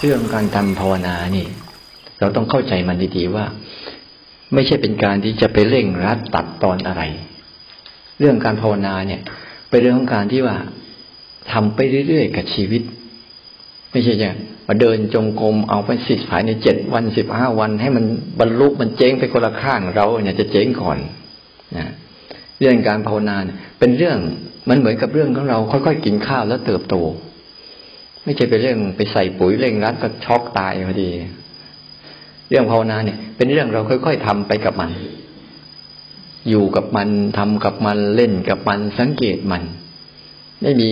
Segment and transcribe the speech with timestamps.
[0.00, 1.46] เรื่องการทำภาวนานี่
[2.20, 3.44] เราต้องเข้าใจมันดีๆว่า
[4.54, 7.02] ไม่ใช่เป็นการที่จะไปเร่งรัดตัดตอนอะไร
[8.18, 9.20] เรื่องการภาวนาเนี่ย
[9.70, 10.56] เป็นเรื่องของการที่ว่า
[11.52, 12.82] ทำไปเรื่อยๆกับชีวิต
[13.92, 14.30] ไม่ใช่จะ
[14.68, 18.04] มาเดินจงกรมเอาไปสิภายในเจ็ดวันสิบห้าวัน ให้มัน
[18.40, 20.98] บรรลุมันเจ๊งไปคนละข้างเราเนี่ยจะเจ๊งก่อน
[21.76, 21.86] นะ
[22.60, 23.36] เรื่องการภาวนา
[23.78, 24.18] เป็นเรื่อง
[24.68, 26.94] มันเหมือนกับเรื่องของเราค่อยๆกินข้าวแล้วเติบโต
[28.28, 31.08] ไม่ใช่เป็นเรื่องไปใส่ปุ๋ยเร่งรัดก็ช็อกตายพอดี
[32.50, 34.90] เรื่องภาวนาเนี่ย เป็นเรื่องเราค่อยๆทำไปกับมัน
[36.48, 39.62] อยู่กับมันทำกับมันเล่นกับมันสังเกตมัน
[40.62, 40.88] ไม่มี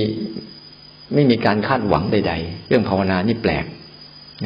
[1.14, 3.64] ไม่มีการคาดหวังใด ๆ เรื่องภาวนานี่แปลก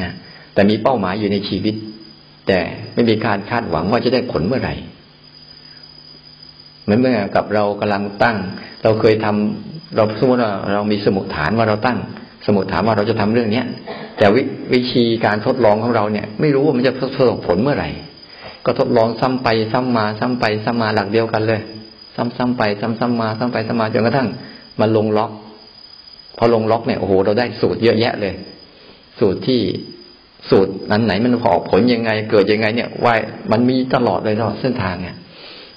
[0.00, 0.12] นะ
[0.54, 1.74] แต่มีเป้าหมายอยู่ในชีวิต
[2.46, 2.58] แต่
[2.94, 4.74] ไม่มีการคาดหวังว่าจะได้ผลเมื่อไหร่
[6.82, 8.36] เหมือนเมื่อกับเรากำลังตั้ง
[8.82, 11.98] เราเคยทำเราสมมติว่าเรามีสมุดฐานว่าเราตั้ง
[12.46, 13.66] สมุดฐานว่าเราจะทำเรื่องเนี้ย
[14.18, 14.36] แต่ว
[14.74, 17.88] วิธีการทดลองของเราเนี่ย ไม่รู้ว่ามันจะประสบผลเมื่อไหร่
[18.64, 21.60] ก็ทดลองซ้ำไปซ้ำมาซ้ำไปซ้ำมาหลักเดียวกันเลย
[22.16, 24.28] ซ้ำๆไปซ้ำๆมาซ้ำไปซ้ำมาจนกระทั่ง
[24.80, 25.30] มันลงล็อก
[26.38, 28.34] พอลงล็อกเนี่ยโอ้โหเราได้สูตรเยอะแยะเลย
[29.18, 29.60] สูตรที่
[30.50, 33.14] สูตรนั้นไหนมันออกผลยังไง เกิดยังไงเนี่ยว่า
[33.52, 35.16] มันมีตลอดเลยตลอดเส้นทางเนี่ย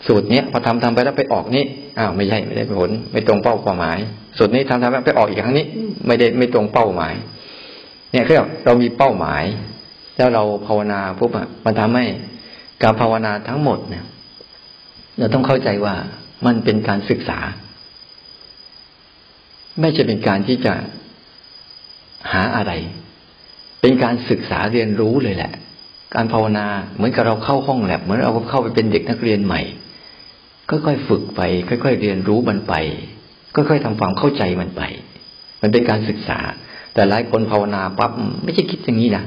[0.08, 1.66] สูตรเนี้ยพอทำทำไปแล้วไปออกนี่
[1.98, 3.98] อ้าวไม่ใช่ไม่ได้ผล ไม่ตรงเป้าหมาย
[4.38, 5.66] สูตรนี้ทำทำไปออกอีกครั้งนี้
[6.08, 7.14] ไม่ได้ไม่ตรงเป้าหมาย
[8.12, 9.44] เนี่ยคือเรามีเป้าหมาย
[10.18, 12.06] แล้วเราภาวนาปุ๊บอะมันทำให้
[12.84, 14.06] การภาวนาทั้งหมดเนี่ย
[15.18, 15.96] เราต้องเข้าใจว่า
[16.46, 17.40] มันเป็นการศึกษา
[19.80, 20.74] ไม่จะเป็นการที่จะ
[22.32, 22.72] หาอะไร
[23.82, 25.54] เป็นการศึกษาเรียนรู้เลยแหละ
[26.16, 26.66] การภาวนา
[26.96, 29.62] เหมือนกับเราเข้าห้องแลบเหมือนเราเข้าไปเป็นเด็กนักเรียนใหม่
[30.70, 32.74] ค่อยๆฝึกไป ค่อย ๆ เรียนรู้มันไป
[33.56, 34.84] ค่อยๆทำความเข้าใจมันไป
[35.62, 36.40] มันเป็นการศึกษา
[36.94, 38.12] แต่หลายคนภาวนาปั๊บ
[38.44, 39.24] ไม่ใช่คิดอย่างนี้นะ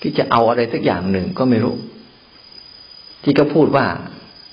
[0.00, 1.74] คิดจะเอาอะไรสักอย่างหนึ่งก็ไม่รู้
[3.22, 3.86] ที่ก็พูดว่า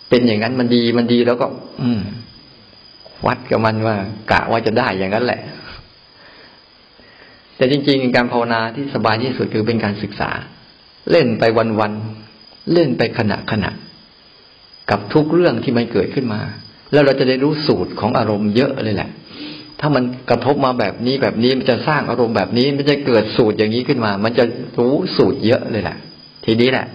[0.10, 1.48] เป็นอย่างนั้นมันดีมันดีแล้วก็
[1.82, 2.02] อืม
[3.28, 3.96] วัดกับมันว่า
[4.32, 5.42] กะว่าจะได้อย่างนั้นแหละ
[7.58, 10.30] แต่จริง ๆ การภาวนาที่สบายที่สุดคือเป็นการศึกษา
[11.12, 11.44] เล่นไป
[11.80, 13.72] วันๆเล่นไปขณะขณะ
[14.90, 16.42] กับทุกเรื่องที่มันเกิดขึ้นมา
[16.92, 19.10] แล้วเราจะได้รู้สูตรของอารมณ์เยอะเลยแหละ
[19.80, 24.44] ถ้ามันกระทบมาแบบนี้แบบนี้มันจะสร้างอารมณ์แบบนี้มันจะเกิดสูตรอย่างนี้ขึ้นมา มันจะ
[24.80, 25.98] รู้สูตรเยอะเลยแหละ
[26.46, 26.86] ทีนี้แหละ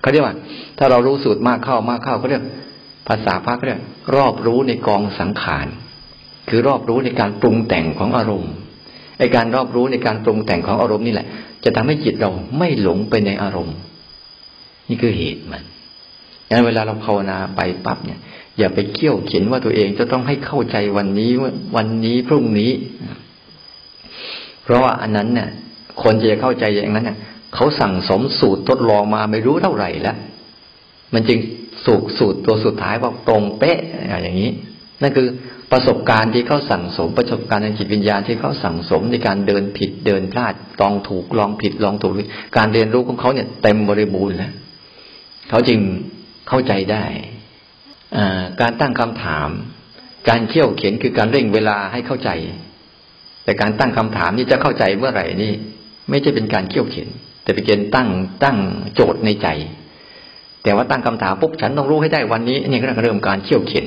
[0.00, 0.34] เขาเรียกว่า
[0.78, 2.42] ถ้าเรารู้สูตรมากเข้ามากเข้าเขาเรียก
[3.08, 3.80] ภาษาพระเรียก
[4.16, 5.66] รอบรู้ในกองสังขาร
[6.48, 8.52] คือรอบรู้ในการปรุงแต่งของอารมณ์
[9.18, 11.26] ไอการรอบรู้ในการปรุงแต่งของอารมณ์นี่แหละ
[11.64, 13.76] จะทำให้จิตเราไม่หลงไปในอารมณ์
[14.88, 15.62] นี่คือเหตุมัน
[16.50, 18.20] งั้นเวลาเราภาวนาไปปั๊บเนี่ย
[18.58, 21.30] อย่าไปเขี่ยวเขียนว่าตัวเองจะต้องให้เข้าใจวันนี้
[21.76, 22.70] วันนี้พรุ่งนี้
[24.62, 25.48] เพราะว่าอันนั้นเนี่ย
[26.02, 27.18] คนจะเข้าใจอย่างนั้นเนี่ย
[27.54, 30.16] เขาสั่งสมสูตรทดลองมาไม่รู้เท่าไหร่แล้ว
[31.14, 31.38] มันจึง
[31.84, 33.78] สูตรสูตรตัวสุดท้ายว่าตรงเป๊ะ
[34.22, 34.50] อย่างนี้
[35.02, 35.28] นั่นคือ
[35.72, 42.12] ประสบการณ์ที่เขาสั่งสมประสบการณ์ในจิตวิญญาณที่เขาสั่งสมในการเดินผิดเดินพลาดลองถูกลองผิดลองถูก
[42.56, 44.52] การเรียนรู้ของเขาเนี่ยเต็มบริบูรณ์แล้ว
[45.50, 45.78] เขาจึง
[46.50, 47.04] เข้าใจได้
[48.60, 49.48] การตั้งคำถาม
[50.28, 52.30] การเขี่ยวเขียนคือการเร่งเวลาให้เข้าใจ
[53.44, 55.52] แต่การตั้งคำถามนี่จะเข้าใจเมื่อไหร่นี่
[56.10, 57.08] ไม่ใช่เป็นการเขี่ยวเขียน
[57.42, 58.08] แต่เป็นการตั้ง
[58.44, 58.56] ตั้ง
[58.94, 59.48] โจทย์ในใจ
[60.62, 63.86] แต่ว่าตั้งคำถามปุ๊บฉันต้องรู้ให้ได้วันนี้นี่ก็เริ่มการเขี่ยวเข็น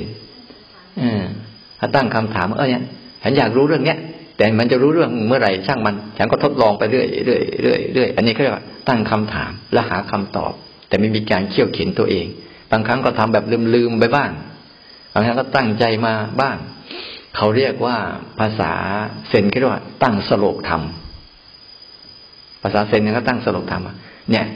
[1.78, 2.84] ถ้าตั้งคำถามเออเนี่ย
[3.22, 3.98] ฉันอยากรู้เรื่องเนี้ย
[4.36, 10.52] แต่มันจะรู้เรื่องเมื่อไหร่ช่างมัน ฉันก็ทดลองไปเรื่อยเรื่อยเรื่อยเรื่อยอันนี้ก็เรียกว่าตั้งคำถามและหาคำตอบ
[10.88, 12.26] แต่ไม่มีการเขี่ยวเข็นตัวเอง
[12.70, 13.44] บางครั้งก็ทำแบบ
[13.74, 14.30] ลืมๆไปบ้าง
[15.12, 16.56] บางครั้งก็ตั้งใจมาบ้าง
[17.36, 17.96] เขาเรียกว่า
[18.38, 18.72] ภาษา
[19.28, 20.82] เซนเรียกว่า ตั้งสโลกธรรม
[22.62, 23.82] ภาษาเซนเนี่ยก็ตั้งสโลกธรรม
[24.30, 24.46] เนี่ย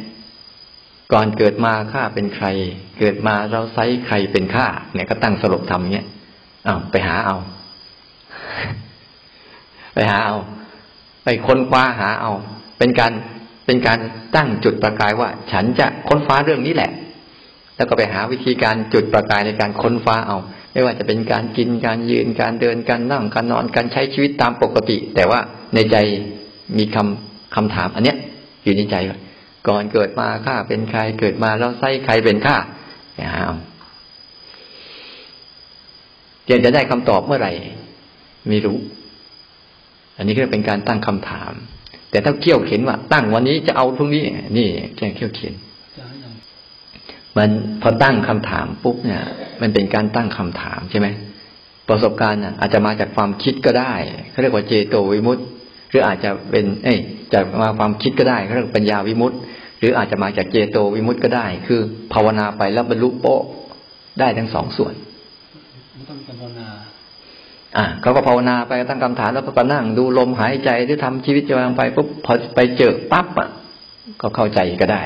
[1.12, 2.46] ก่อนเกิดมาข้าเป็นใคร
[2.98, 6.06] เกิดมาเราไซใครเป็นข้าเนี่ยก็ตั้งสรุปทำเนี้ย
[6.66, 7.36] อ้าวไปหาเอา
[9.94, 10.36] ไปหาเอา
[11.24, 12.32] ไปค้นคว้าหาเอา
[12.78, 13.12] เป็นการ
[13.66, 13.98] เป็นการ
[14.36, 16.90] ตั้งจุดประกายว่า ฉันจะค้นฟ้าเรื่องนี้แหละ
[17.78, 20.38] แล้วก็ไปหาวิธีการจุดประกายในการค้นฟ้าเอา
[20.72, 25.40] ไม่ว่าจะเป็นการกินการยืนการเดินการนั่งการนอนการใช้ชีวิตตามปกติ แต่ว่า
[25.74, 25.96] ในใจ
[26.78, 28.16] มีคำคำถามอันเนี้ย
[28.64, 28.96] อยู่ในใจ
[29.68, 32.56] ก่อนเกิดมาข้าเป็นใครเกิดมาแล้วไส้ใครเป็นข้า
[33.16, 33.50] อย่าเอา
[36.64, 37.52] จะได้คำตอบเมื่อไหร่
[38.48, 38.78] ไม่รู้
[40.16, 41.52] อันนี้ก็เป็นการตั้งคำถาม
[42.10, 44.24] แต่ถ้าเขี่ยวเข็นว่า ตั้งวันนี้จะเอาพรุ่งนี้
[44.56, 45.54] นี่แค่เขี่ยวเข็น
[47.38, 47.50] มัน
[47.82, 49.24] พอตั้งคำถามปุ๊บเนี่ย
[49.60, 51.08] มันเป็นการตั้งคำถามใช่ไหม
[51.88, 53.92] ประสบการณ์อาจจะมาจากความคิดก็ได้
[54.30, 55.44] เขาเรียกว่าเจโตวิมุตต์
[55.90, 56.98] หรืออาจจะเป็น เอ้ย
[57.32, 59.38] จะมาความคิดก็ได้เรื่องปัญญาวิมุตต์
[59.78, 61.80] หรืออาจจะมาจากเจโตวิมุตต์ก็ได้ คือ
[62.12, 63.42] ภาวนาไปแล้วบรรลุโปะ
[64.20, 64.94] ได้ทั้งสองส่วน
[65.94, 66.68] ไม่ต้องภาวนา
[67.76, 73.48] อ่าเขาก็ภาวนาไปตั้งคำถามแล้วก็นั่งดูลมหายใจหรือทำชีวิตประจำวันไปปุ๊บพอไปเจอปั๊บอะ
[74.20, 75.02] ก็เข้าใจก็ได้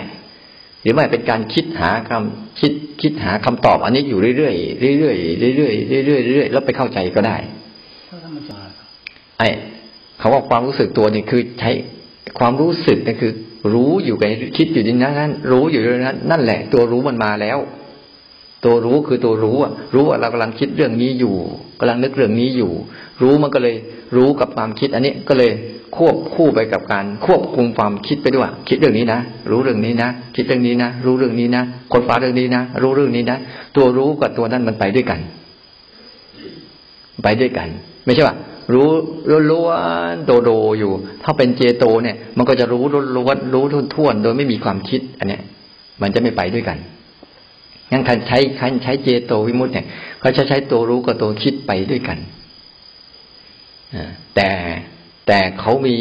[0.82, 7.37] หรือไม่เป็นการคิดหาคำคิดคิดหาคำตอบ อันนี้อยู่เรื่อยๆเรื่อยๆเรื่อยๆเรื่อยๆเรื่อยๆแล้วไปเข้าใจก็ได้
[8.08, 8.70] ถ้าธรรมชาติ
[9.38, 9.49] ไอ้
[10.19, 11.70] เขาว่าความรู้สึกตัวนี่คือใช้
[12.38, 13.32] ความรู้สึกนี่คือ
[13.75, 17.58] รู้อยู่กับคิดอยู่ในนั้น รู้อยู่ในนั้น นั่นแหละ ตัวรู้มันมาแล้ว
[18.64, 21.34] ตัวรู้คือตัวรู้อะ รู้ว่าเรากำลังคิดเรื่องนี้อยู่
[21.81, 22.73] กำลังนึกเรื่องนี้อยู่
[23.23, 23.76] รู้มันก็เลย
[24.17, 25.50] รู้กับความคิด อันนี้ก็เลย
[25.97, 31.62] ควบคู่ไปกับการควบคุมความคิดไปด้วย คิดเรื่องนี้นะรู้เรื่องนี้นะคิดเรื่องนี้นะรู้เรื่องนี้นะ
[31.93, 33.39] คนฟ้าเรื่องนี้นะรู้เรื่องนี้นะ
[33.77, 35.21] ตัวรู้กับตัวนั้นมันไปด้วยกัน
[37.23, 37.69] ไปด้วยกัน
[38.05, 38.37] ไม่ใช่ว่า
[38.73, 38.89] รู้
[39.50, 39.69] ล้ว
[40.12, 40.93] นโดโดอยู่
[41.23, 42.83] ถ้าเป็นเจโตเนี่ย มันก็จะรู้
[43.17, 45.43] ล้วนรู้ทุ่นโดยไม่มีความคิด อันเนี้ย
[46.03, 46.79] มันจะไม่ไปด้วยกัน
[47.91, 49.87] งั้นการใช้การใช้เจโตวิมุตต์เนี่ย
[50.21, 52.19] เขาจะใช้ตัวรู้กับตัวคิดไปด้วยกัน
[54.37, 54.50] แต่
[55.26, 55.96] แต่เขามี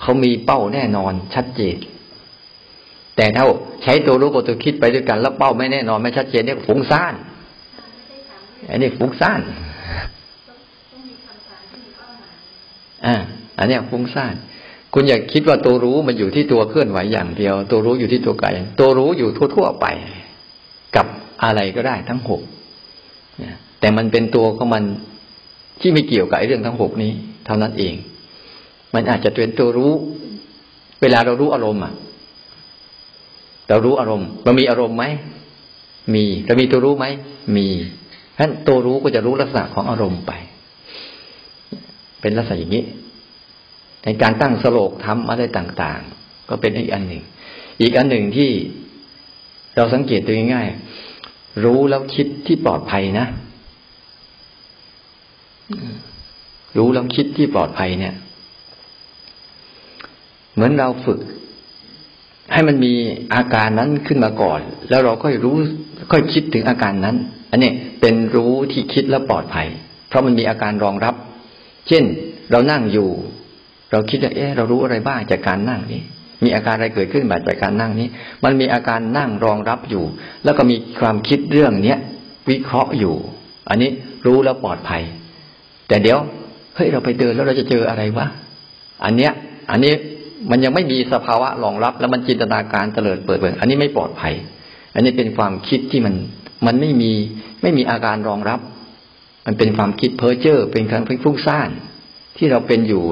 [0.00, 1.76] เขามีเป้าแน่นอนชัดเจน
[3.16, 3.44] แต่ถ้า
[3.82, 7.14] ใช้ตัวรู้กับตัวคิดไปด้วยกัน แล้วเป้าไม่แน่นอนไม่ชัดเจนเนี่ยฟุ้งซ่าน
[8.70, 9.40] อันนี้ฟุ้งซ่าน
[13.06, 13.16] อ่า
[13.58, 14.34] อันนี้ฟุ้งซ่าน
[14.94, 19.86] คุณอย่าคิดว่าตัวรู้มันอยู่ที่ตัวเคลื่อนไหวอย่างเดียว ตัวรู้อยู่ที่ตัวกายตัวรู้อยู่ทั่วๆไป
[20.96, 21.06] กับ
[21.44, 22.40] อะไรก็ได้ทั้งหก
[23.80, 24.84] แต่มันเป็นตัวของมัน
[25.80, 27.12] ที่ไม่เกี่ยวกับเรื่องทั้งหกนี้
[27.46, 27.94] เท่านั้นเอง
[28.94, 29.92] มันอาจจะเป็นตัวรู้
[31.00, 31.92] เวลาเรารู้อารมณ์อะ
[33.68, 35.04] เรารู้อารมณ์เรามีอารมณ์ไหม
[36.14, 37.06] มีเรามีตัวรู้ไหม
[37.56, 37.66] มี
[38.36, 40.32] ฉะนั้นตัวรู้ก็จะรู้ลักษณะของอารมณ์ไป
[42.20, 42.84] เป็นลักษณะอย่างนี้
[44.04, 47.22] ในการตั้งสโลกทำอะไรต่างๆ ก็เป็นอีกอันหนึ่ง
[47.80, 48.50] อีกอันหนึ่งที่
[49.76, 53.26] เราสังเกตตัวง่ายๆรู้แล้วคิดที่ปลอดภัยนะ
[56.78, 58.14] รู้แล้วคิดที่ปลอดภัยเนี่ย
[60.54, 61.20] เหมือนเราฝึก
[62.52, 62.92] ให้มันมี
[63.34, 65.54] อาการนั้นขึ้นมาก่อน แล้วเราก็รู้
[66.10, 67.16] ค่อยคิดถึงอาการนั้น
[67.50, 67.70] อันนี้
[68.00, 69.66] เป็นรู้ที่คิดแล้วปลอดภัย
[70.08, 71.14] เพราะมันมีอาการรองรับ
[71.88, 72.04] เช่น
[72.50, 73.08] เรานั่งอยู่
[73.90, 76.02] เราคิดว่าเอ๊ะเรารู้อะไรบ้างจากการนั่งนี้
[76.44, 78.08] มีอาการอะไรเกิดขึ้นจากการนั่งนี้
[78.44, 80.04] มันมีอาการนั่งรองรับอยู่
[80.44, 81.98] แล้วก็มีความคิดเรื่องเนี้ย
[82.50, 83.14] วิเคราะห์อยู่
[83.68, 83.90] อันนี้
[84.26, 85.02] รู้แล้วปลอดภัย
[85.88, 86.18] แต่เดี๋ยว
[86.76, 88.26] เฮ้ยเราไปเดินแล้วเราจะเจออะไรวะ
[89.04, 89.32] อันเนี้ย
[89.70, 89.92] อันนี้
[90.50, 94.34] มันยังไม่มีสภาวะรองรับ แล้วมันจินตนาการเตลิดเปิดเผยอันนี้ไม่ปลอดภัย
[94.94, 96.14] อันนี้เป็นความคิดที่มัน
[96.66, 97.12] มันไม่มี
[97.62, 98.60] ไม่มีอาการรองรับ
[99.46, 101.70] มันเป็นความคิดเพ้อเจ้อเป็นการฟุ้งซ่าน
[102.36, 103.02] ที่เราเป็นอยู่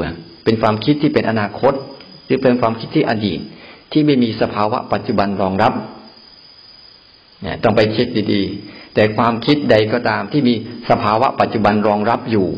[0.44, 1.74] เป็นความคิดที่เป็นอนาคต
[2.26, 3.40] หรือเป็นความคิดที่อดีต
[3.92, 5.72] ที่ไม่มีสภาวะปัจจุบันรองรับ
[7.42, 10.54] เนี่ยต้องไปเช็คดีๆ แต่ความคิดใดก็ตามที่มี
[10.90, 12.48] สภาวะปัจจุบันรองรับอยู่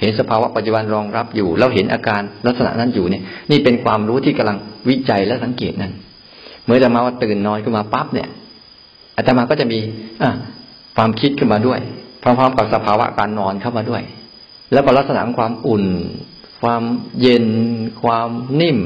[0.00, 4.58] เห็นสภาวะปัจจุบันรองรับอยู่ แล้วเห็นอาการลักษณะนั้นอยู่เนี่ย นี่เป็นความรู้ที่กำลัง
[4.88, 5.92] วิจัยและสังเกตนั้น
[6.64, 8.28] เมื่อจะมาว่าตื่นนอนขึ้นมาปั๊บเนี่ย
[9.16, 9.78] อาตมาก็จะมี
[10.22, 10.24] อ
[10.96, 11.80] ความคิดขึ้นมาด้วย
[12.22, 14.02] พร้อมๆกับสภาวะการนอนเข้ามาด้วย
[14.72, 15.84] แล้วก็ลักษณะของความอุ่น
[16.60, 16.82] ความ
[17.20, 17.46] เย็น
[18.02, 18.28] ความ
[18.60, 18.78] นิ่ม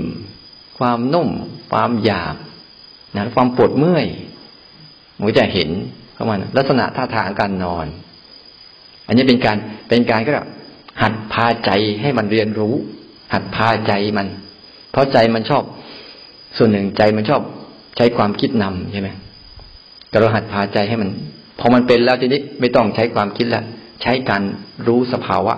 [0.79, 1.29] ความนุ่ม
[1.71, 2.37] ความหยาบ
[3.15, 4.07] นะความปวดเมื่อย
[5.17, 5.71] มันจะเห็น
[6.15, 7.87] เข้ามาลักษณะท่าทางการนอน
[9.07, 9.57] อันนี้เป็นการ
[9.89, 10.33] เป็นการก็
[11.03, 11.71] หัดพาใจ
[12.01, 12.75] ให้มันเรียนรู้
[13.33, 14.29] หัดพาใจมัน
[14.91, 15.63] เพราะใจมันชอบ
[16.57, 17.43] ส่วนหนึ่งใจมันชอบ
[17.97, 19.09] ใช้ความคิดนำใช่ไหม
[20.09, 21.11] แต่เราหัดพาใจให้มัน
[21.59, 23.65] พอมันเป็นแล้วทีนี้ไม่ต้องใช้ความคิดแล้ว
[24.03, 24.43] ใช้การ
[24.87, 25.55] รู้สภาวะ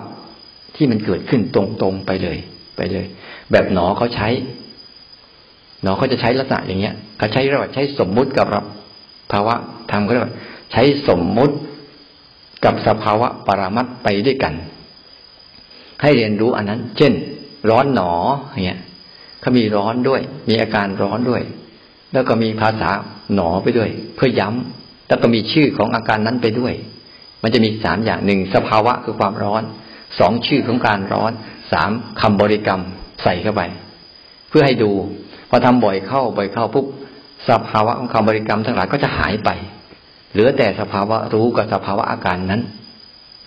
[0.75, 2.37] ที่มันเกิดขึ้นตรงๆไปเลย
[2.77, 3.05] ไปเลย
[3.51, 4.27] แบบหนอเขาใช้
[5.81, 8.61] หนอเขาจะใช้ลักษณะอย่างเงี้ยเขาใช้เรียกว่าใช้สมมุติกับเรา
[9.31, 9.55] ภาวะ
[9.91, 10.35] ธรรมก็เรียกว่า
[10.71, 11.55] ใช้สมมุติ
[12.65, 14.53] กับสภาวะปรามัดไปด้วยกัน
[16.01, 17.13] ให้เรียนรู้อันนั้น เช่น
[17.69, 18.11] ร้อนหนอ
[18.65, 18.79] เนี่ย
[19.41, 21.41] เขามีร้อนด้วย มีอาการร้อนด้วย
[22.13, 22.89] แล้วก็มีภาษา
[23.33, 26.73] หนอไปด้วย เพื่อย้ำแล้วก็มีชื่อของอาการนั้นไปด้วย
[27.43, 29.63] มันจะมีสามอย่างหนึ่งสภาวะคือความร้อน
[30.19, 31.31] สองชื่อของการร้อน
[31.71, 32.81] สามคำบริกรรม
[33.23, 33.61] ใส่เข้าไป
[34.49, 34.91] เพื่อให้ดู
[35.49, 36.85] พอทำบ่อยเข้าบ่อยเข้าปุ๊บ
[37.49, 39.49] สภาวะของคำบริกรรมทั้งหลายก็จะหายไป
[40.31, 42.61] เหลือแต่สภาวะรู้กับสภาวะอาการนั้น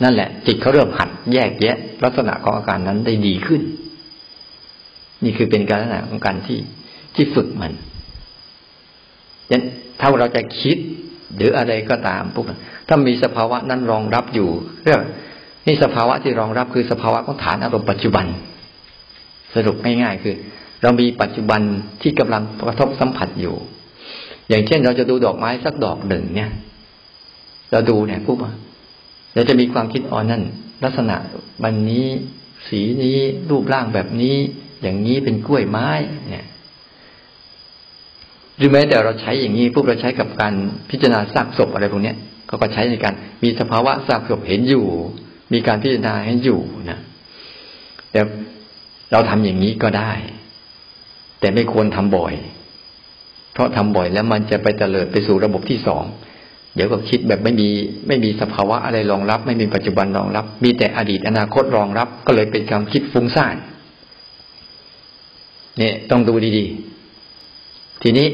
[0.03, 3.63] นั่นแหละ จิตเขาเริ่มหัดแยกแยะ ลักษณะของอาการนั้นได้ดีขึ้น
[5.25, 6.59] นี่คือเป็นการลักษณะของการที่
[7.15, 7.73] ที่ฝึกมัน
[9.51, 9.63] ยัน
[10.01, 10.77] ถ้าเราจะคิด
[11.37, 12.45] หรืออะไรก็ตามปุ๊บ
[12.89, 14.49] ถ้ามีสภาวะนั้นรองรับอยู่
[14.85, 15.01] เรื่อง
[15.67, 18.27] นี่สภาวะที่รองรับคือสภาวะของฐานอารมณ์ปัจจุบัน
[19.55, 20.37] สรุปง่ายๆคือ
[20.83, 21.61] เรามีปัจจุบัน
[22.03, 23.55] ที่กำลังกระทบสัมผัสอยู่
[24.49, 26.51] อย่างเช่น เราจะดูดอกไม้สักดอกหนึ่งเนี่ย
[27.73, 28.39] เราดูเนี่ยปุ๊บ
[29.35, 30.43] เราจะมีความคิดอ๋อนั่น
[30.85, 31.17] ลักษณะ
[31.63, 32.07] บันนี้
[32.69, 33.19] สีนี้
[33.51, 34.37] รูปร่างแบบนี้
[34.83, 35.89] อย่างนี้เป็นกล้วยไม้
[36.29, 36.47] เนี่ย
[38.57, 40.55] หรือแม้แต่เราใช้อย่างนี้ปุ๊บเราใช้กับการ
[40.91, 42.13] พิจารณาซากศพอะไรพวกนี้
[42.47, 44.87] เขาก็ใช้ในการมีสภาวะซากศพเห็นอยู่
[45.53, 46.61] มีการพิจารณาเห็นอยู่
[46.91, 46.99] นะ
[48.13, 48.21] แต่
[49.13, 50.13] เราทำอย่างนี้ก็ได้
[51.41, 52.35] แต่ไม่ควรทำบ่อย
[53.53, 56.05] เพราะทำบ่อยแล้วมันจะไปเตลิดไปสู่ระบบที่สอง
[56.75, 57.69] เดี๋ยวก็คิดแบบไม่มี
[58.09, 63.57] ไม่มีสภาวะอะไรรองรับ ไม่มีปัจจุบันรองรับ มีแต่อดีตอนาคตรองรับ ก็เลยเป็นการคิดฟุ้งซ่าน
[65.79, 68.29] เนี่ยต้องดูดีๆ ทีนี้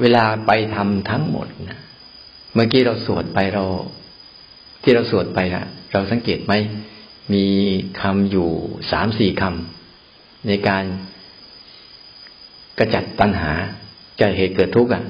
[0.00, 1.78] เวลาไปทำทั้งหมดนะ
[2.54, 3.64] เมื่อกี้เราสวดไปเรา
[4.82, 6.52] ที่เราสวดไปนะเราสังเกตไหม
[7.34, 7.46] มี
[8.00, 8.48] คำอยู่
[8.90, 10.84] สามสี่คำในการ
[12.78, 13.52] กระจัดตัณหา
[14.20, 15.04] จะเหตุเกิดทุกข์อะ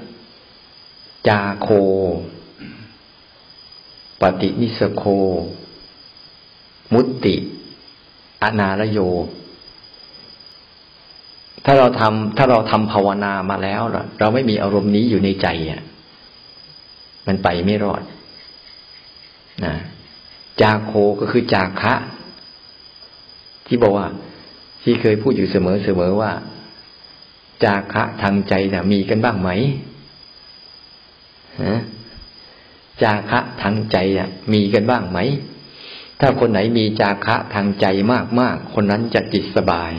[1.28, 1.68] จาโค
[4.20, 5.04] ปฏินิสโค
[6.94, 7.36] มุตติ
[8.42, 8.98] อนารโย
[11.64, 13.82] ถ้าเราทำถ้าเราทำภาวนามาแล้ว
[14.20, 15.82] เราไม่มีอารมณ์นี้อยู่ในใจอะ
[17.26, 18.02] มันไปไม่รอด
[19.64, 19.74] นะ
[20.60, 21.94] จาโคก็คือจาคะ
[23.66, 24.06] ที่บอกว่า
[24.82, 26.32] ที่เคยพูดอยู่เสมอเสมอว่า
[27.64, 29.50] จาคะทางใจนะมีกันบ้างไหม
[31.62, 31.74] ฮะ
[33.02, 35.18] จาคะทางใจอะมีกันบ้างไหม
[36.20, 37.86] ถ้าคนไหนมีจาคะทางใจ
[38.40, 39.92] มากๆ คนนั้นจะจิตสบาย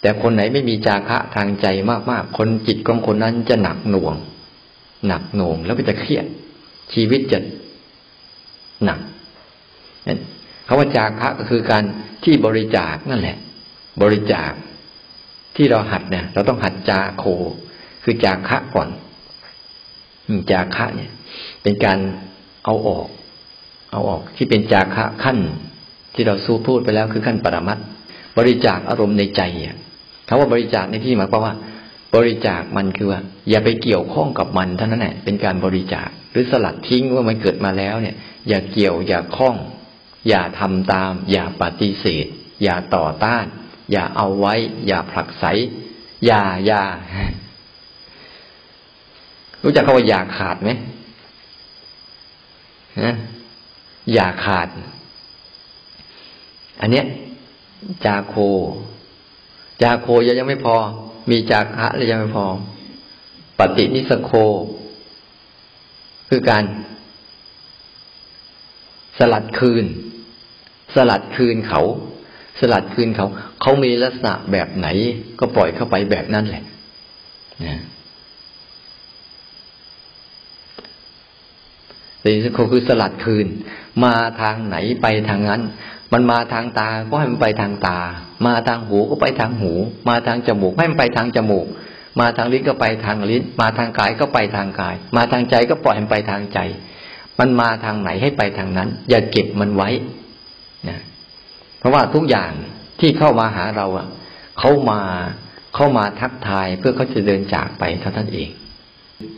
[0.00, 1.66] แต่คนไหนไม่มีจาคะทางใจ
[2.10, 4.14] มากๆ คนจิตของคนนั้นจะหนักหน่วง
[5.06, 6.26] หนักหน่วงแล้วก็จะเครียด
[6.94, 7.38] ชีวิตจะ
[8.84, 9.00] หนัก
[10.66, 11.84] คำว่าจาคะก็คือการ
[12.24, 13.36] ที่บริจาคนั่นแหละ
[14.02, 14.52] บริจาค
[15.56, 17.24] ที่เราหัดเนี่ย เราต้องหัดจาโค
[18.02, 18.88] คือจาคะก่อน
[20.50, 21.10] จาคะเนี่ย
[21.66, 22.00] เป็นการ
[22.64, 23.08] เอาออก
[23.92, 25.38] เอาออกที่เป็นจาคะขั้น
[26.14, 27.78] ที่เราสู้พูดไปแล้วคือขั้นปรมัต
[28.38, 29.42] บริจาคอารมณ์ในใจ
[30.28, 31.54] คำว่าบริจาคในที่หมายความว่า
[32.14, 33.20] บริจาคมันคือว่า
[33.50, 38.16] อย่าไปเกี่ยวข้องกับมันเท่านั้นแหละเป็นการบริจาคหรือสลัดทิ้งว่ามันเกิดมาแล้วเนี่ย
[38.48, 39.56] อย่าเกี่ยวอย่าคล้อง
[40.28, 42.26] อย่าทำตาม อย่าปฏิเสธ
[42.62, 43.44] อย่าต่อต้าน
[43.92, 44.54] อย่าเอาไว้
[44.86, 45.44] อย่าผลักไส
[46.26, 46.82] อย่าอย่า
[49.62, 50.70] รู้จักคำว่าอย่าขาดไหม
[53.02, 53.10] ฮะ
[54.12, 54.68] อย่าขาด
[56.80, 57.04] อันเนี้ย
[58.04, 58.34] จาโค
[59.82, 60.06] จาโค
[60.38, 60.76] ยังไม่พอ
[61.30, 62.46] มีจาคะเลยยังไม่พอ
[63.58, 64.32] ปฏินิสโค
[66.28, 66.64] คือการ
[69.18, 69.84] สลัดคืน
[70.94, 71.82] สลัดคืนเขา
[72.60, 73.26] สลัดคืนเขา
[73.60, 74.88] เขามีลักษณะแบบไหน
[75.38, 76.64] ก็ปล่อยเข้าไปแบบนั้นแหละ
[77.66, 77.76] นะ
[82.26, 83.46] สีสโคคือสลัดคืน
[84.04, 85.62] มาทางไหนไปทางนั้น
[86.12, 87.98] มันมาทางตาก็ให้มันไปทางตา
[88.46, 89.72] มาทางหูก็ไปทางหู
[90.08, 91.66] มาทางจมูกให้มันไปทางจมูก
[92.20, 96.58] มาทางลิ้นก็ไปทางลิ้น มาทางกายก็ไปทางกาย มาทางใจก็ปล่อยมันไปทางใจ
[97.38, 99.90] มันมาทางไหนให้ไปทางนั้น อย่าเก็บมันไว้
[100.88, 100.98] นะ
[101.78, 102.52] เพราะว่าทุกอย่าง
[103.00, 104.06] ที่เข้ามาหาเราอะ
[104.58, 105.00] เขามา
[105.74, 108.50] เขามาทักทายเพื่อเขาจะเดินจากไปเท่านั้นเอง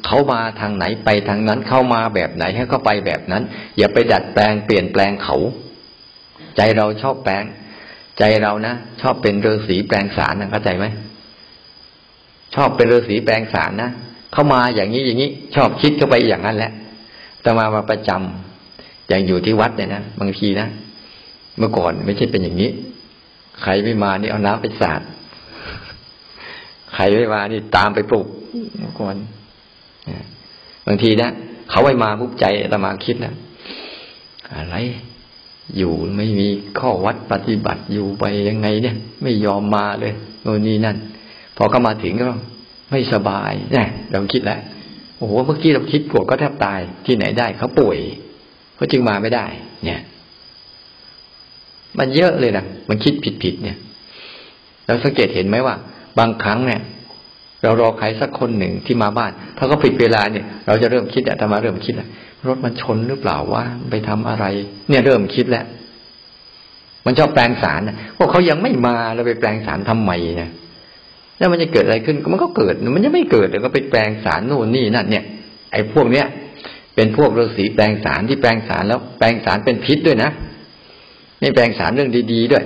[0.06, 3.42] เขามาทางไหนไปทางนั้น เข้ามาแบบไหนให้เขาไปแบบนั้น
[3.78, 5.36] อย่าไปดัดแปลงเปลี่ยนแปลงเขา
[6.56, 7.44] ใจเราชอบแปลง
[8.18, 10.86] ใจเรานะชอบเป็นเรือสีแปลงสารนะเข้าใจไหม
[12.54, 13.90] ชอบเป็นเรือสีแปลงสารนะ
[14.32, 16.72] เข้ามาอย่างนี้อย่างนี้ ชอบคิดเข้าไปอย่างนั้นแหละ
[17.44, 20.68] ตมามาประจำอย่างอยู่ที่วัดเนี่ยนะบางทีนะ
[21.58, 22.70] เมื่อก่อนไม่ใช่เป็นอย่างนี้
[23.62, 25.00] ใครไม่มานี่เอาน้ำไปสาด
[26.94, 28.26] ใครไม่มานี่ตามไปปลุก
[28.78, 29.16] เมื่อก่อน
[30.86, 31.30] บางทีนะ
[31.70, 33.34] เขาไม่มาปุ๊บใจตมาคิดนะ
[34.54, 34.76] อะไร
[35.76, 36.48] อยู่ไม่มี
[36.78, 40.12] ข้อวัดปฏิบัติอยู่ไปยังไง เนี่ย ไม่ยอมมาเลย
[40.42, 40.96] โน่นนี่นั่น
[41.56, 42.24] พอเขามาถึงก็
[42.90, 44.60] ไม่สบายเนี่ยเราคิดแล้ว
[45.16, 47.98] โอ้โหเมื่อกี้เราคิดปวดก็แทบตายที่ไหนได้เขาป่วย
[48.76, 49.46] เขาจึงมาไม่ได้
[49.84, 50.00] เนี่ย
[51.98, 53.76] มันเยอะเลยนะมันคิดผิดผิดเนี่ย
[54.86, 55.74] เราสังเกตเห็นไหมว่า
[56.18, 56.80] บางครั้งเนี่ย
[57.62, 62.08] เรารอใครสักคนหนึ่งที่มาบ้าน ถ้าเขาผิดเวลาเนี่ย เราจะเริ่มคิดอะธรรมาเริ่มคิดแล้ว
[62.48, 64.44] รถมันชนหรือเปล่าวะไปทำอะไร
[64.88, 65.64] เนี่ยเริ่มคิดแล้ว
[67.06, 70.50] มันชอบแปลงสารนะพวกเขายังไม่มาเราไปแปลงสารทำไมเนี่ย
[71.38, 75.24] แล้วมันจะเกิดอะไรขึ้นมันก็เกิด มันจะไม่เกิดเดี๋ยวก็ไปแปลงสารโน่นนี่นั่นเนี่ย
[75.72, 76.26] ไอ้พวกเนี้ย
[76.94, 80.30] เป็นพวกฤาษีแปลงสารที่แปลงสารแล้วแปลงสารเป็นพิษด้วยนะ
[81.40, 82.64] ไม่แปลงสารเรื่องดี ๆ ด้วย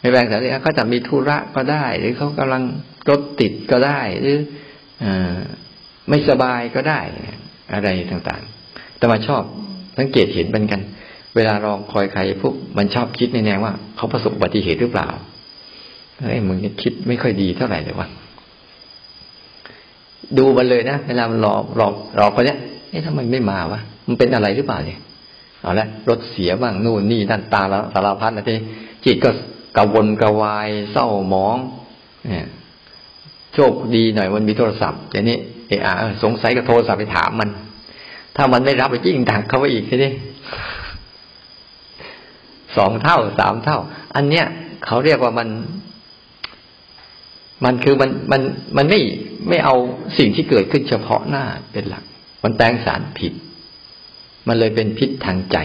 [0.00, 2.62] ไม่แบ่งสายเขาจะมีธุระก็ได้ หรือเขากำลัง
[3.08, 4.38] รถติดก็ได้ หรือ
[5.02, 5.04] อ
[6.08, 7.00] ไม่สบายก็ได้
[7.72, 9.42] อะไรต่างๆ แต่มาชอบ
[9.98, 10.80] สังเกตเห็นเป็นกัน
[11.36, 15.08] เวลาลองคอยใครพวกมันชอบคิดในแนวว่า เขาประสบอุบัติเหตุหรือเปล่า
[16.20, 18.08] เฮ้ยมึงคิดไม่ค่อยดีเท่าไหร่เลยวะ
[20.38, 21.88] ดูมันเลยนะเวลามันรอรอ
[22.18, 22.58] รอคนเนี้ย
[22.90, 25.00] เอ๊ะทำไมไม่มาวะมันเป็นอะไรหรือเปล่าเนี่ย
[25.62, 28.54] เอาละรถเสียบ้างนู่นนี่นั่นตาแล้วสารพัดนะที
[29.04, 29.30] จิตก็
[29.76, 31.56] กระวนกระวายเศร้าหมอง
[32.26, 32.46] เนี่ย
[33.54, 35.38] โชคดีหน่อยมันมีโทรศัพท์อย่างนี้
[35.68, 37.50] เออสงสัยกับโทรศัพท์ไปถามมัน
[38.36, 40.12] ถ้ามันไม่รับไปยิ่งดักเข้าไปอีกทีนี้
[42.76, 43.78] สองเท่าสามเท่า
[44.16, 44.46] อันเนี้ย
[44.86, 45.48] เขาเรียกว่ามัน
[47.64, 48.40] มันคือมันมัน
[48.76, 49.00] มันไม่
[49.48, 49.74] ไม่เอา
[50.18, 52.04] สิ่งที่เกิดขึ้นเฉพาะหน้าเป็นหลัก
[52.44, 53.32] มันแปลงสารผิด
[54.46, 55.58] มันเลยเป็นพิษทางใจ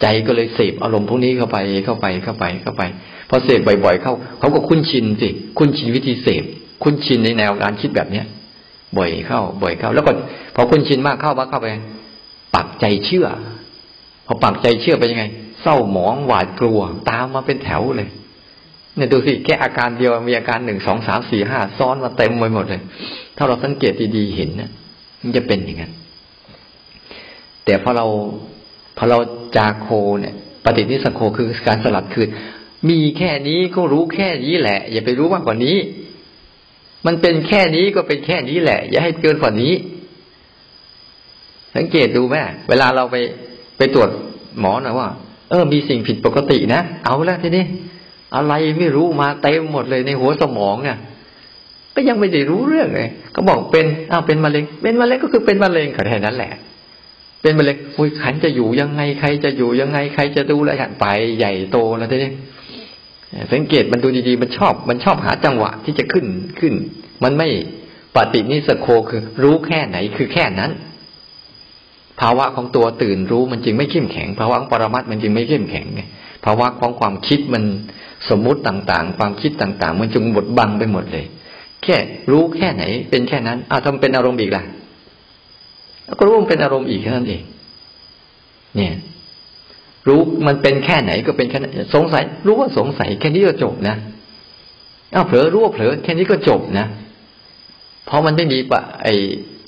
[0.00, 2.82] ใจก็เลยเสพอารมณ์พวกนี้เข้าไปเข้าไปเข้าไปเข้าไป
[3.28, 5.28] พอเสพบ่อยๆเข้า เขาก็คุ้นชินสิ
[5.58, 6.44] คุ้นชินวิธีเสพ
[6.82, 8.26] คุ้นชินในแนวการคิดแบบเนี้ย
[8.96, 10.12] บ่อยเข้า บ่อยเข้า แล้วก็
[10.54, 11.66] พอคุ้นชินมากเข้ามาเข้าไป
[12.54, 13.26] ปักใจเชื่อ
[14.26, 15.24] พอปักใจเชื่อไปยังไง
[15.62, 18.08] เศร้าหมองหวาดกลัว ตามมาเป็นแถวเลย
[18.96, 22.82] เนี่ยดูสิแค่อาการเดียวมีอาการหนึ่งสองสามสี่ห้าซ้อนมาเต็มไปหมดเลย
[23.36, 24.70] ถ้าเราสังเกตดีๆเห็นนะ
[25.20, 25.92] มันจะเป็นอย่างนั้น
[27.64, 28.06] แต่พอเรา
[28.96, 29.18] พอเรา
[29.56, 29.88] จาโค
[30.20, 30.34] เนี่ย
[30.64, 32.28] ปฏินิสโคคือการสลัดคืน
[32.88, 35.76] มีแค่นี้ก็รู้แค่นี้แหละ อย่าไปรู้มากกว่านี้
[37.06, 39.72] มันเป็นแค่นี้ก็เป็นแค่นี้แหละ อย่าให้เกินกว่านี้
[41.76, 43.16] สังเกตดูแม่เวลาเราไป
[43.78, 44.10] ไปตรวจ
[44.60, 45.08] หมอนะว่า
[45.50, 47.64] เออ มีสิ่งผิดปกตินะเอาล้วทีนี้
[48.36, 50.98] อะไรไม่รู้มาเต็มหมดเลยในหัวสมองเนี่ย
[51.94, 56.52] ก็ยังไม่ได้รู้เรื่องเลยก็บอกเป็นอ้าวเป็นมะเร็ง เป็นมะเร็งก็คือเป็นมะเร็งแค่นั้นแหละ
[57.42, 61.06] เป็นมะเร็งอุ้ยขันจะอยู่ยังไงใครจะอยู่ยังไงใครจะดูแลฉันไป
[61.38, 62.30] ใหญ่โตแล้วทีนี้
[63.52, 66.26] สังเกตมันดูดีๆ มันชอบ มันชอบหาจังหวะที่จะขึ้น
[66.60, 66.74] ขึ้น
[67.24, 67.48] มันไม่
[68.16, 70.70] ปฏินิสโคคือ รู้แค่ไหนคือแค่นั้น
[72.20, 76.02] ภาวะของตัวตื่นรู้มันจึงไม่เข้มแข็ง ภาวะของปรมัตมันจึงไม่เข้มแข็งไง
[76.44, 77.64] ภาวะของความคิดมัน
[78.28, 81.24] สมมุติต่างๆ ความคิดต่างๆ มันจึงบดบังไปหมดเลย
[81.82, 81.96] แค่
[82.30, 84.62] รู้แค่ไหน เป็นแค่นั้นอ้าวทำเป็นอารมณ์อีกล่ะ
[86.18, 87.42] ก็รู้มันเป็นอารมณ์อีกแค่นั้นเอง
[88.76, 88.92] เนี่ย
[90.08, 93.96] รู้มันเป็นแค่ไหนก็เป็นแค่นั้นสงสัย รู้ว่าสงสัยแค่นี้ก็จบนะ
[95.14, 96.86] อ้าวเผลอรู้ว่าเผลอแค่นี้ก็จบนะ
[98.06, 99.08] เพราะมันไม่มีปะไอ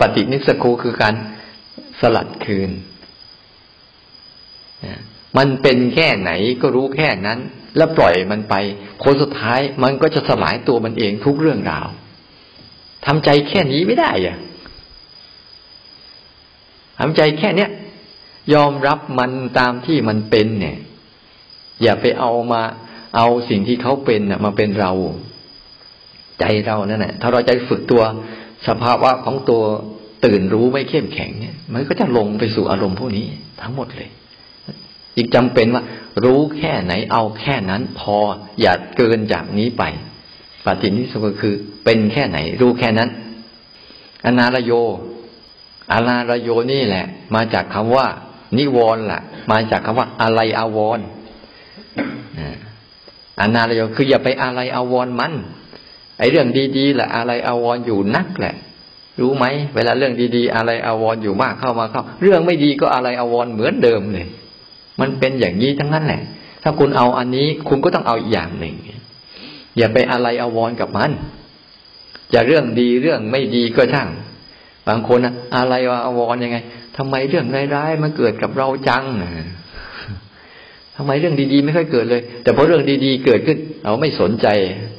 [0.01, 1.15] ปฏินิสกูคือการ
[2.01, 2.71] สลัดคืน
[5.39, 6.31] มันเป็นแค่ไหน
[6.63, 7.39] ก็รู้แค่นั้น
[7.77, 8.55] แล้วปล่อยมันไป
[9.05, 11.89] คนสุดท้ายมันก็จะสลายตัวมันเองทุกเรื่องราว
[13.07, 14.39] ทำใจแค่นี้ไม่ได้อะ
[16.99, 17.71] ทำใจแค่เนี้ย
[18.55, 20.77] ยอมรับมันตามที่มันเป็นเนี่ย
[21.83, 22.63] อย่าไปเอามา
[23.17, 24.93] เอาสิ่งที่เขาเป็นน่ะมาเป็นเรา
[26.41, 28.03] ใจเรานั่นแหละถ้าเราใจฝึกตัว
[28.69, 29.63] สภาวะของตัว
[30.25, 33.27] ตื่นรู้ไม่เข้มแข็งเนี่ย มันก็จะลงไปสู่อารมณ์พวกนี้
[33.61, 34.11] ทั้งหมดเลย
[35.17, 35.83] จึงจำเป็นว่า
[36.25, 38.17] รู้แค่ไหนเอาแค่นั้นพอ
[38.61, 39.85] อย่าเกินจากนี้ไป
[40.67, 43.11] ปฏินิสก็คือ เป็นแค่ไหน รู้แค่นั้น
[44.25, 44.73] อนาลโย
[45.93, 48.07] อนาลโยนี่แหละ มาจากคำว่า
[48.59, 51.01] นิวรณ์ล่ะ มาจากคำว่าอะไรอาวร
[53.41, 55.33] อนาลโยคืออย่าไปอะไรอาวรมัน
[56.19, 58.55] ไอเรื่องดีๆแหละอะไรอาวรอยู่นักแหละ
[59.21, 64.27] รู้ไหมเวลาเรื่องดีๆ อะไรอาวรอยู่มากเข้ามาเข้า เรื่องไม่ดีก็อะไรอาวรเหมือนเดิมเลย
[65.01, 66.23] มันเป็นอย่างนี้ทั้งนั้นแหละ
[66.63, 68.75] ถ้าคุณเอาอันนี้ คุณก็ต้องเอาอีกอย่างหนึ่ง
[69.77, 71.11] อย่าไปอะไรอาวรกับมัน
[72.35, 74.09] จะเรื่องดีเรื่องไม่ดีก็ช่าง
[74.89, 75.75] บางคนอะอะไร
[76.07, 76.59] อาวรยังไง
[76.97, 79.05] ทำไมเรื่องร้ายๆมันเกิดกับเราจัง
[80.97, 84.47] ทำไมเรื่องดีๆ ไม่ค่อยเกิดเลย แต่พอเรื่องดีๆ เกิดขึ้นเราไม่สนใจ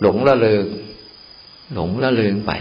[0.01, 0.65] หลงละเลง
[1.73, 2.51] หลงละเลงไป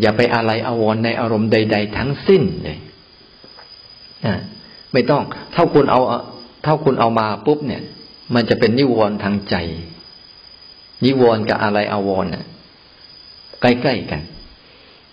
[0.00, 2.78] อย่าไปอะไรอาวรในอารมณ์ใด ๆ ทั้งสิ้นเลย
[4.26, 4.34] นะ
[4.92, 5.22] ไม่ต้อง
[5.52, 6.00] เท่าคุณเอา
[6.62, 7.82] เท่าคุณเอามาปุ๊บเนี่ย
[8.34, 9.56] มันจะเป็นนิวรณ์ทางใจ
[11.04, 12.44] นิวรณ์กับอะไรอาวรณ์น่ะ
[13.60, 14.22] ใกล้ๆกัน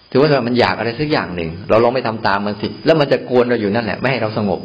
[0.09, 4.59] ถือว่ามันอยากอะไรสักอย่างหนึ่ง เราลองไม่ทำตามมันสิ แล้วมันจะกวนเราอยู่นั่นแหละ ไม่ให้เราสงบ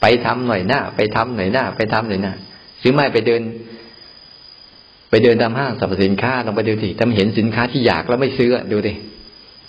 [0.00, 2.32] ไปทำหน่อยหน้า ไปทำหน่อยหน้า ไปทำหน่อยหน้า
[2.80, 3.42] หรือไม่ไปเดิน
[5.10, 8.92] ไปเดินตามห้างสรรพสินค้าลองไปดูสิถ้าเห็นสินค้าที่อยากแล้วไม่ซื้อดูดิ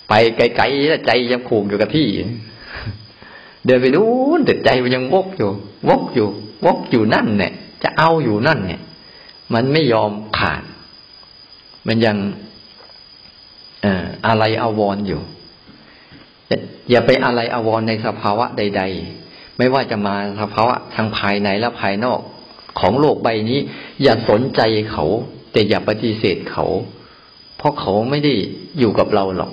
[0.08, 2.08] ไปไกลๆแล้วใจยังผูกอยู่กับที่
[3.66, 4.08] เดินไปนู้
[4.38, 5.50] นแต่ใจมันยังวกอยู่
[5.88, 6.28] วกอยู่
[6.66, 8.80] วกอยู่นั่นเนี่ย จะเอาอยู่นั่นเนี่ย
[9.54, 10.62] มันไม่ยอมขาด
[11.86, 12.16] มันยัง
[14.26, 15.20] อะไรอาวรออยู่
[16.90, 18.82] อย่าไปอะไรอาวรในสภาวะใด
[19.20, 22.20] ๆ ไม่ว่าจะมาสภาวะทางภายในและภายนอก
[22.80, 23.58] ของโลกใบนี้
[24.02, 24.60] อย่าสนใจ
[24.92, 25.04] เขา
[25.52, 26.66] แต่อย่าปฏิเสธเขา
[27.56, 28.32] เพราะเขาไม่ได้
[28.78, 29.52] อยู่กับเราหรอก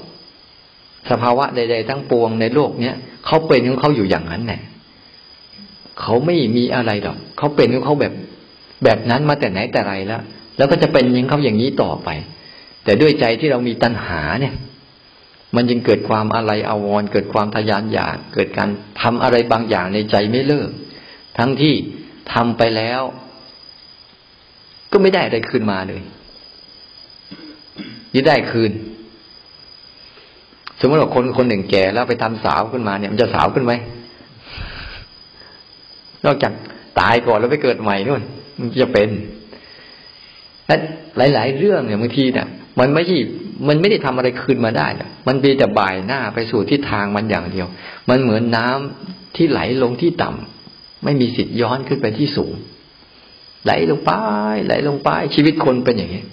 [1.10, 4.62] สภาวะใด ๆ ทั้งปวงในโลกเนี้ยเขาเป็นของเขาอยู่อย่างนั้นแหละ
[6.02, 8.14] เขาไม่มีอะไรหรอกเขาเป็นของเขาแบบ
[8.84, 10.22] แบบนั้นมาแต่ไหนแต่ไรแล้ว
[10.58, 12.10] แล้วก็จะเป็นยังเขาอย่างนี้ต่อไป
[12.84, 14.56] แต่ด้วยใจที่เรามีตัณหาเนี่ย
[15.56, 18.70] มันยังเกิดความอะไรอาวรเกิดความทยานอยาก เกิดการ
[19.02, 20.70] ทำอะไรบางอย่างในใจไม่เลิก
[21.38, 21.74] ทั้งที่
[22.34, 23.02] ทำไปแล้ว
[24.92, 26.02] ก็ไม่ได้อะไรคืนมาเลย
[28.14, 28.72] ยิ่ได้คืน
[30.80, 33.74] สมมติว่าคนคนหนึ่งแก่แล้วไปทำสาวขึ้นมาเนี่ย มันจะสาวขึ้นไหม
[36.26, 36.54] นอกจาก
[37.00, 38.22] ตายก่อนแล้วไปเกิดใหม่นู่น
[38.60, 39.10] มันจะเป็น
[40.68, 40.76] และ
[41.34, 42.48] หลาย ๆ เรื่องเนี่ยบางทีเนี่ย
[42.80, 43.18] มันไม่ใช่
[43.68, 44.88] มันไม่ได้ทำอะไรคืนมาได้
[45.28, 47.68] มันเีแต่บ่ายหน้าไปสู่ทิศทางมันอย่างเดียว
[48.10, 52.54] มันเหมือนน้ำที่ไหลลงที่ต่ำไม่มีสิทธิ์ย้อนขึ้นไปที่สูง
[53.66, 54.12] ไหลลงไป
[54.66, 56.24] ไหลลงไปชีวิตคนเป็นอย่างนี้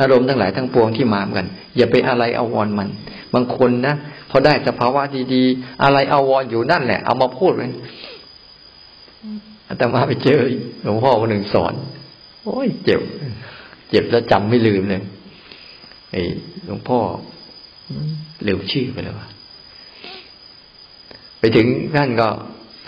[0.00, 2.88] อารมณ์ทั้งหลายทั้งปวงที่มาเหมือนกัน อย่าไปอะไรเอาวอนมัน
[3.34, 3.94] บางคนนะ
[4.30, 5.02] พอได้สภาวะ
[5.34, 7.70] ดีๆ อะไรเอาวอนอยู่นั่นแหละ เอามาพูดเลย
[9.68, 10.40] อาตมาไปเจอ
[10.82, 11.72] หลวงพ่อคนหนึ่งสอน
[12.44, 13.00] โอ้ยเจ็บ
[13.90, 15.02] เจ็บแล้วจำไม่ลืมเลย
[16.12, 16.22] ไอ้
[16.66, 16.98] หลวงพ่อ
[18.44, 19.14] เร็วชื่อไปแล้ว
[21.38, 22.28] ไปถึงท่านก็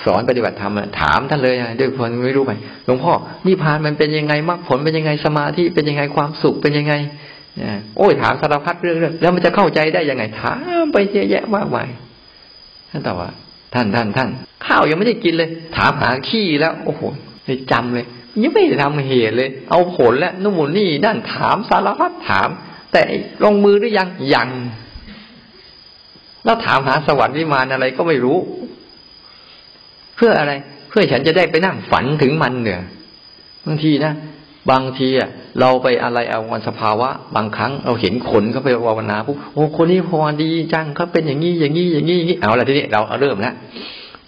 [0.05, 2.53] สอนปฏิบัติธรรมถามท่านเลยด้วยคนไม่รู้ไป
[2.85, 3.13] หลวงพ่อ
[3.47, 6.95] นิพพานมันเป็นยังไงมรรคผลเป็นยังไงสมาธิเป็นยังไงความสุขเป็นยังไง
[7.97, 11.89] โอ้ยถามสารพัดเรื่องแล้วมันจะเข้าใจได้ยังไง ถามไปเยอะแยะมากมาย
[12.91, 13.31] ท่านตอบว่า
[13.75, 14.29] ท่านท่านท่าน
[14.67, 17.03] ข้าวยังไม่ได้กินเลย ถามหาขี้แล้ว โอ้โห
[17.45, 18.07] เลยจำเลย
[18.43, 22.49] ยังไม่ได้ทำเหตุเลย เอาผลแล้วนู่นนี่นั่นถามสารพัดถาม
[22.93, 23.03] แต่
[23.45, 24.49] ลงมือหรือยังยัง
[26.45, 28.39] แล้วถามหาสวรรค์วิมานอะไรก็ไม่รู้
[30.17, 30.53] เพื่ออะไร
[30.89, 32.81] เพื่อฉันจะได้ไปนั่งฝันถึงมันเนี่ย
[33.67, 34.13] บางทีนะ
[34.71, 35.29] บางทีอะ
[35.61, 43.55] เราไปอะไรเอาวันสภาวะ บางครั้งเราเห็นคนเขาไปภาวนาปุ๊บโอ้คนนี้พอดีจังเขาเป็นอย่างนี้อย่างนี้อย่างนี้อย่างนี้เอาละทีนี้เราเอาเริ่มแล้ว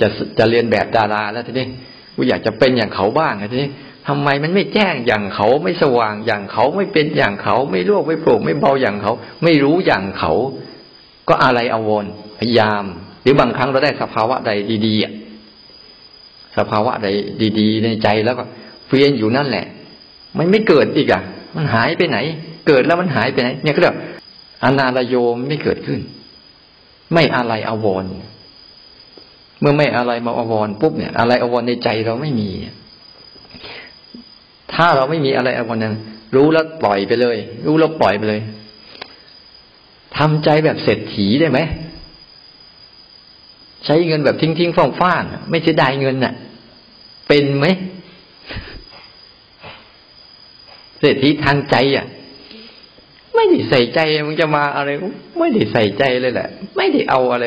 [0.01, 0.07] จะ
[0.39, 1.67] จะเรียนแบบดาราแล้วทีนี้
[2.15, 3.69] กูอยากจะเป็นอย่างเขาบ้างทีนี้
[4.09, 9.13] ทำไมมันไม่แจ้งอย่างเขาไม่สว่างอย่างเขาไม่เป็นอย่างเขา ไม่ร่วงไม่โปร่งไม่เบาอย่างเขา
[9.45, 10.33] ไม่รู้อย่างเขา
[11.29, 12.05] ก็อะไรอาวร
[12.39, 12.85] พยายาม
[13.23, 14.51] หรือบางครั้งเราได้สภาวะใด
[14.87, 17.09] ดีๆสภาวะใด
[17.61, 18.45] ดีๆ ในใจแล้วก็
[18.87, 19.67] เฟียนอยู่นั่นแหละ
[20.39, 21.23] มันไม่เกิดอีกอะ
[21.57, 22.19] มันหายไปไหน
[22.69, 23.97] เกิดแล้วมันหายไปไหน เนี่ยก็เรียก
[24.65, 26.01] อนาลโยมไม่เกิดขึ้น
[27.13, 28.05] ไม่อะไรอาวร
[29.61, 32.51] เมื่อไม่อะไรมาอาวรปุ๊บเนี่ย อะไรอาวรในใจเราไม่มี
[34.75, 35.95] ถ้าเราไม่มีอะไรอะไรนั้น
[36.35, 38.41] รู้แล้วปล่อยไปเลย รู้แล้วปล่อยไปเลย
[40.17, 41.61] ทำใจแบบเศรษฐีได้ไหม
[43.85, 46.35] ใช้เงินแบบทิ้งทิ้งฟ่องฟ้างไม่เสียดายเงินน่ะ
[47.29, 47.67] เป็นไหม
[50.99, 52.07] เศรษฐีทางใจอะ
[53.35, 54.89] ไม่ได้ใส่ใจมันจะมาอะไร
[55.39, 57.47] ไม่ได้ใส่ใจเลยแหละ ไม่ได้เอาอะไร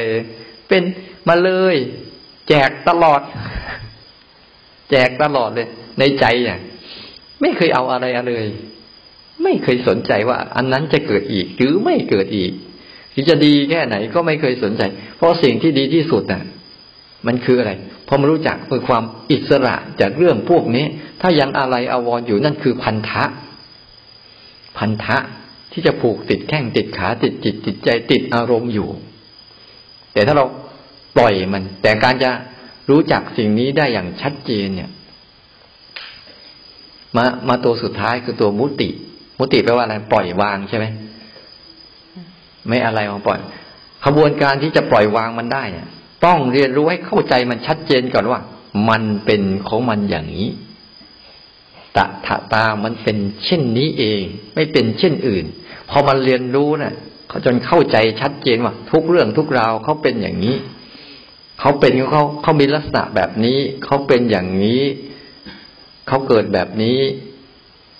[0.67, 0.83] เป็น
[1.27, 1.75] มาเลย
[2.49, 3.21] แจกตลอด
[4.91, 5.67] แจกตลอดเลย
[5.99, 6.59] ในใจอะ
[7.41, 8.45] ไม่เคยเอาอะไรเลย
[9.43, 12.51] ไม่เคยสนใจว่า อันนั้นจะเกิดอีก หรือไม่เกิดอีก
[13.13, 14.81] ที่จะดีแค่ไหนก็ไม่เคยสนใจ
[15.17, 16.43] เพราะสิ่งที่ดีที่สุดน่ะ
[17.27, 17.71] มันคืออะไร
[18.07, 20.85] พอมารู้จักคือความอิสระจากเรื่องพวกนี้
[21.21, 23.23] ถ้ายังอะไรอาวรอยู่นั่นคือพันธะ
[24.77, 25.17] พันธะ
[25.71, 28.89] ที่จะผูกติดแข้งติดขาติดจิตติดใจติดอารมณ์อยู่
[30.13, 30.45] แต่ถ้าเรา
[31.17, 32.31] ปล่อยมัน แต่การจะ
[32.89, 34.89] รู้จักสิ่งนี้ได้อย่างชัดเจนเนี่ย
[37.15, 38.89] มามาตัวสุดท้ายคือตัวมุติ
[39.39, 40.85] มุติแปลว่าอะไรปล่อยวางใช่ไหม
[42.67, 43.39] ไม่อะไรมาปล่อย
[44.05, 45.87] ขบวนการที่จะปล่อยวางมันได้เนี่ย
[46.25, 48.39] ต้องเรียนรู้ให้เข้าใจมันชัดเจนก่อนว่า
[48.89, 50.49] มันเป็นของมันอย่างนี้
[51.97, 54.21] ตะถาตามันเป็นเช่นนี้เอง
[54.53, 55.45] ไม่เป็นเช่นอื่น
[55.89, 56.95] พอมันเรียนรู้นะ่ะ
[57.27, 60.55] เขาจนเข้าใจชัดเจนว่า ทุกเรื่องทุกราวเขาเป็นอย่างนี้
[61.59, 64.81] เขาเป็นเขาเขามีลักษณะแบบนี้ เขาเป็นอย่างนี้
[66.07, 66.99] เขาเกิดแบบนี้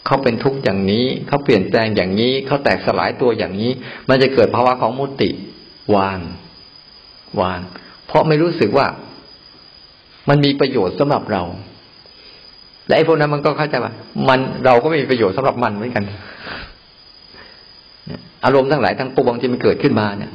[0.05, 3.71] เขาเป็นทุกข์อย่างนี้เขาเปลี่ยนแปลงอย่างนี้เขาแตกสลายตัวอย่างนี้
[4.09, 5.29] มันจะเกิดภาวะของมุติ
[5.95, 6.19] วาง
[7.41, 7.59] วาง
[8.07, 8.87] เพราะไม่รู้สึกว่า
[10.29, 11.43] มันมีประโยชน์สำหรับเรา
[12.87, 13.93] และไอ้พวกนั้นมันก็เข้าใจว่า
[14.27, 16.03] มันเราก็ไม่มีประโยชน์สำหรับมันเหมือนกัน
[18.45, 20.31] อารมณ์ทั้งหลายทั้งปวงที่มันเกิดขึ้นมาเนี่ย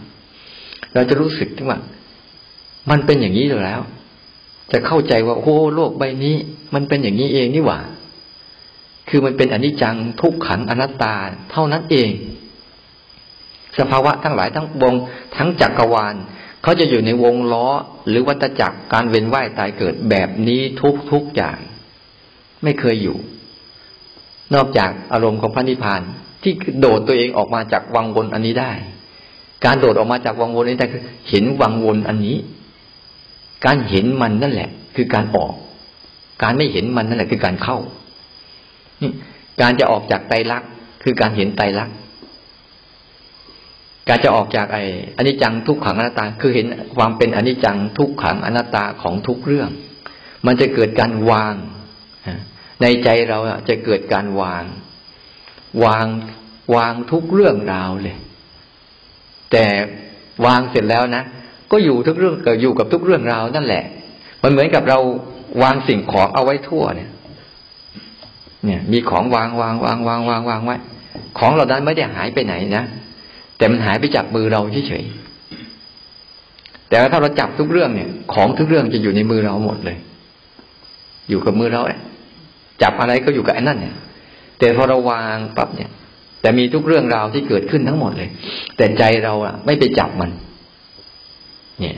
[0.94, 1.78] เราจะรู้สึกถึงว่า
[2.90, 3.80] มันเป็นอย่างนี้อยู่แล้ว
[4.72, 6.36] จะเข้าใจว่าโอ้โลกใบนี้
[6.74, 7.80] มันเป็นอย่างนี้เองนี่หว่า
[9.08, 11.14] คือมันเป็นอนิจจังทุกขังอนัตตา
[11.50, 12.10] เท่านั้นเอง
[13.78, 14.94] สภาวะทั้งหลายทั้งวง
[15.36, 16.14] ทั้งจักรวาล
[16.62, 17.68] เขาจะอยู่ในวงล้อ
[18.08, 21.58] หรือวัฏจักรการเวียนว่ายตายเกิดแบบนี้ทุกทุกอย่าง
[22.62, 23.16] ไม่เคยอยู่
[24.54, 26.02] นอกจากอารมณ์ของพระนิพพาน
[26.42, 28.72] ที่โดดตัวเองออกมาจากวังวนอันนี้ได้
[29.64, 32.36] การโดดออกมาจากวังวนนี้แต่คือเห็นวังวนอันนี้
[33.66, 35.52] การเห็นมันนั่นแหละ คือการออก
[36.42, 37.78] การไม่เห็นมันนั่นแหละ คือการเข้า
[39.60, 40.70] การจะออกจากไตรลักษณ์
[41.02, 41.96] คือการเห็นไตรลักษณ์
[44.08, 44.84] การจะออกจากไอ้
[45.16, 49.70] อนิจจังทุกขังอนัตตา คือเห็นความเป็นอนิจจังทุกขังอนัตตาของทุกเรื่อง
[50.46, 51.54] มันจะเกิดการวาง
[52.82, 54.64] ในใจเราจะเกิดการวาง
[55.84, 56.06] วาง
[56.76, 58.16] วางทุกเรื่องราวเลย
[59.52, 59.66] แต่
[60.46, 61.24] วางเสร็จแล้วนะ
[61.72, 63.84] ก็อยู่ทุกเรื่องก็อยู่กับทุกเรื่องราวนั่นแหละ
[64.42, 64.98] มันเหมือนกับเรา
[65.62, 67.10] วางสิ่งของเอาไว้ทั่วเนี่ย
[68.64, 70.76] เนี่ย มีของวางวางวางวางวางวางไว้
[71.38, 72.84] ของเรานั้นไม่ได้หายไปไหนนะ
[73.56, 79.96] แต่มันหายไปจากมือเราเฉยๆ แต่ถ้าเราจับทุกเรื่องเนี่ย ของทุกเรื่องจะอยู่ในมือเราหมดเลย
[81.28, 81.82] อยู่กับมือเรา
[82.82, 83.96] จับอะไรก็อยู่กับไอ้นั่นเนี่ย
[84.58, 85.90] แต่พอเราวางปั๊บเนี่ย
[86.40, 88.30] แต่มีทุกเรื่องราวที่เกิดขึ้นทั้งหมดเลย
[88.76, 90.30] แต่ใจเราอะไม่ไปจับมัน
[91.80, 91.96] เนี่ย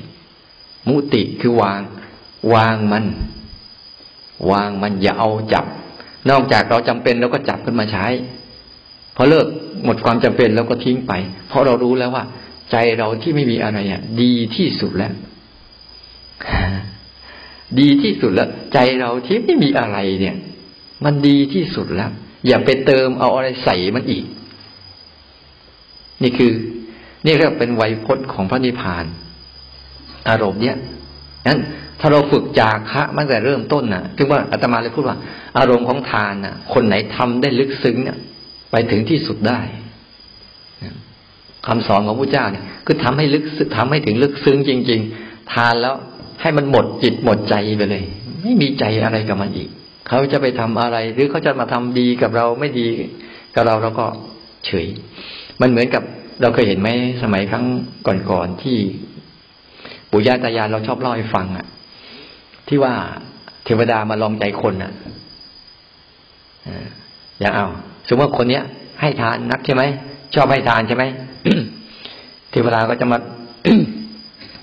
[0.89, 1.81] มุติคือวาง
[2.55, 3.05] วางมัน
[4.51, 5.65] วางมันอย่าเอาจับ
[6.31, 8.07] นอกจากเราจำเป็นเราก็จับขึ้นมาใช้
[9.17, 9.47] พอเลิก
[9.85, 11.13] หมดความจำเป็นแล้วก็ทิ้งไป
[11.49, 12.25] เพราะเรารู้แล้วว่า
[12.71, 15.13] ใจเราที่ไม่มีอะไรอะ ดีที่สุดแล้ว
[17.81, 20.37] ดีที่สุดแล้ว ใจเราที่ไม่มีอะไรเนี่ย
[21.05, 22.11] มันดีที่สุดแล้ว
[22.47, 24.25] อย่าไปเติมเอาอะไรใส่มันอีก
[26.23, 26.53] นี่คือ
[27.25, 29.05] นี่เรียกเป็นไวยพจน์ของพระนิพพาน
[30.29, 30.77] อารมณ์เนี้ย
[31.49, 31.61] นั้น
[32.01, 35.17] ถ้าเราฝึกจาคะตั้งแต่เริ่มต้นนะ่ะถึงว่าอาตมาเลยพูดว่า
[35.59, 38.19] อารมณ์ของทานน่ะ คนไหนทำได้ลึกซึ้งเนี่ย
[38.71, 39.61] ไปถึงที่สุดได้
[41.67, 43.45] คำสอนของพระเจ้าเนี่ยคือทำให้ลึก
[43.77, 45.95] ทำให้ถึงลึกซึ้งจริง ๆ ทานแล้ว
[46.41, 48.05] ให้มันหมดจิตหมดใจไปเลย
[48.43, 49.69] ไม่มีใจอะไรกับมันอีก
[50.09, 52.87] เขาจะไปทำอะไร หรือเขาจะมาทำดีกับเราไม่ดี
[53.55, 54.07] กับเราเราก็
[54.67, 54.87] เฉย
[55.61, 56.03] มันเหมือนกับ
[56.41, 56.89] เราเคยเห็นไหม
[57.23, 57.65] สมัยครั้ง
[58.31, 58.77] ก่อนๆที่
[60.17, 61.67] ปู่ย่าตายายเราชอบเล่าให้ฟังอะ
[62.69, 62.95] ที่ว่า
[63.65, 64.93] เทวดามาลองใจคนอะ
[67.41, 67.67] อย่างเอา
[68.09, 68.65] สมมติว่าคนเนี้ย
[69.01, 69.83] ให้ทานนักใช่ไหม
[70.35, 71.05] ชอบให้ทานใช่ไหม
[72.51, 73.19] เทวดาก็จะมา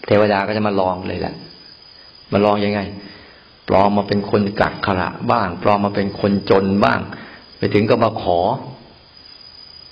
[0.07, 1.35] เทวดาก็จะมาลองเลยแหละ
[2.31, 2.79] มาลองยังไง
[3.67, 6.99] ปลอมมาเป็นคนกักขระบ้างปลอมมาเป็นคนจนบ้าง
[7.57, 8.39] ไปถึงก็มาขอ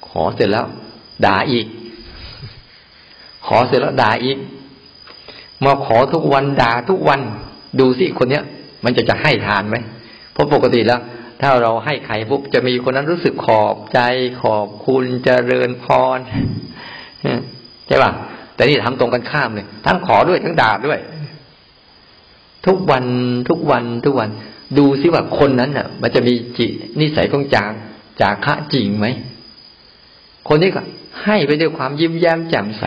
[0.09, 0.65] ขอเสร็จแล้ว
[1.25, 1.67] ด่าอีก
[3.47, 4.39] ขอเสร็จแล้วด่าอีก
[5.65, 7.21] มาขอทุกวันด่าทุกวัน
[7.79, 8.43] ดูสิคนเนี้ย
[8.83, 9.77] มันจะจะให้ทานไหม
[10.31, 11.01] เพราะปกติแล้ว
[11.41, 13.99] ถ้าเราให้ใครปุ๊บจะมีคนนั้นรู้สึกขอบใจ
[14.43, 15.85] ขอบคุณเจริญพ
[16.17, 16.19] ร
[17.87, 18.11] ใช่ป่ะ
[18.55, 20.99] แต่นี่ทำตรงกันข้ามเลยทั้งขอด้วยทั้งด่าด้วย
[22.65, 23.05] ทุกวัน
[23.49, 24.29] ทุกวันทุกวัน
[24.77, 27.71] ดูซิว่าคนนั้นน่ะ มันจะมีจิตนิสัยของจาง
[28.21, 29.07] จากคะจริงไหม
[30.47, 30.81] คนนี้ก็
[31.23, 32.83] ให้ไปด้วยความยิ้มแย้มแจ่มใส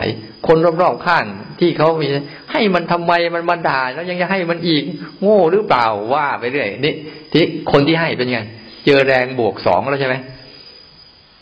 [0.47, 1.25] คนรอบๆข้าง
[1.59, 2.07] ที่เขามี
[2.53, 4.83] ให้มันทำไมมันมาด่าแล้วยังจะให้มันอีก
[5.21, 6.93] โง่หรือเปล่าว่าไปเรื่อยนี่
[7.31, 8.39] ที่คนที่ให้เป็นไง
[8.85, 10.15] เจอแรงบวกสองแล้วใช่ไหม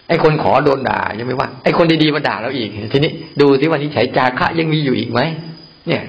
[0.08, 5.22] ไอ้คนขอโดนด่ายังไม่ว่า ไอ้คนดีๆมาด่าเราอีก ทีนี้ดูสิว่านิสัยจาคะยังมีอยู่อีกไหม
[5.88, 6.04] เนี่ย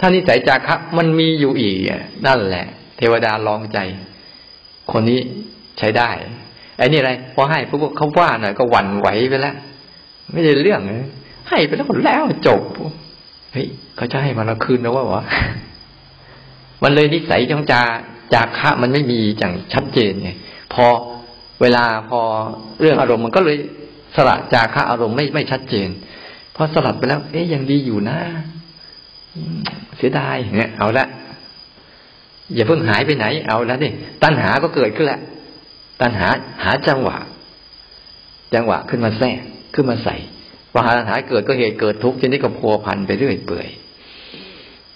[0.00, 1.76] ถ้านิสัยจาคะมันมีอยู่อีก
[2.26, 2.66] นั่นแหละ
[2.98, 3.78] เทวดาลองใจ
[4.92, 5.20] คนนี้
[5.78, 6.10] ใช้ได้
[6.78, 9.54] ไอ้นี่อะไรพอให้พวกเขาว่าหน่อยก็หวั่นไหวไปแล้ว
[10.32, 10.80] ไม่ได้เรื่อง
[11.48, 12.62] ให้ไปแล้วหมดแล้วจบ
[13.52, 15.22] เฮ้ย เขาจะให้มาเราคืนแล้วว่าวะ
[16.82, 17.82] มันเลยนิสัยจงจา
[18.34, 20.30] จากคะมันไม่มีอย่างชัดเจนไง
[20.72, 20.84] พอ
[21.60, 22.20] เวลาพอ
[22.80, 23.56] เรื่องอารมณ์มันก็เลย
[24.16, 25.88] สละจาคะอารมณ์ไม่ไม่ชัดเจน
[26.54, 28.16] พอสลัดไปแล้ว เอ๊ยยังดีอยู่นะ
[29.96, 31.06] เสียดายเนี่ยเอาละ
[32.54, 35.20] อย่าเพิ่งหายไปไหน เอาแล้วนี่ตัณหาก็เกิดขึ้นแล้ว
[36.00, 36.26] ตัณหา
[36.64, 37.16] หาจังหวะ
[38.54, 39.40] จังหวะขึ้นมาแทรก
[39.74, 40.16] ขึ้นมาใส่
[40.70, 43.68] พอหาตัณหาเกิดก็เหตุเกิดทุกข์ทีนี้ก็พัวพันไปเรื่อยเปื่อย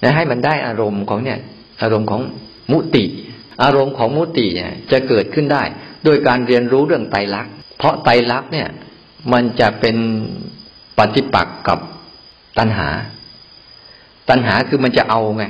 [0.03, 1.39] นะให้มันได้อารมณ์ของเนี่ย
[1.83, 2.21] อารมณ์ของ
[2.73, 3.05] มุติ
[3.63, 5.63] อารมณ์ของมุติเนี่ยจะเกิดขึ้นได้
[6.05, 8.69] โดยการเรียนรู้เรื่องไตรลักษณ์เพราะไตรลักษณ์เนี่ย
[9.33, 9.97] มันจะเป็น
[10.99, 11.79] ปฏิปักษ์กับ
[12.59, 12.89] ตัณหา
[14.29, 15.45] ตัณหาคือมันจะเอาไง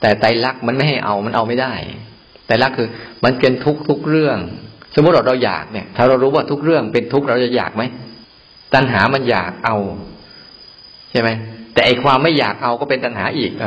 [0.00, 1.72] แต่ไตรลักษณ์มันไม่ให้เอามันเอาไม่ได้
[2.46, 2.88] แต่ละคือ
[3.24, 4.38] มันเป็นทุกทุกเรื่อง
[4.94, 7.82] สมมติเราเราอยากเนี่ย ถ้าเรารู้ว่าทุกเรื่องเป็นทุกเราจะอยากไหม
[8.74, 9.76] ตัณหามันอยากเอา
[11.10, 11.30] ใช่ไหม
[11.74, 13.64] แต่ไอความไม่อยากเอาก็เป็นตัณหาอีกอ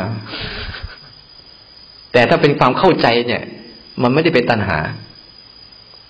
[2.14, 3.44] แต่ถ้าเป็นความเข้าใจเนี่ย
[4.02, 4.78] มันไม่ได้เป็นตัณหา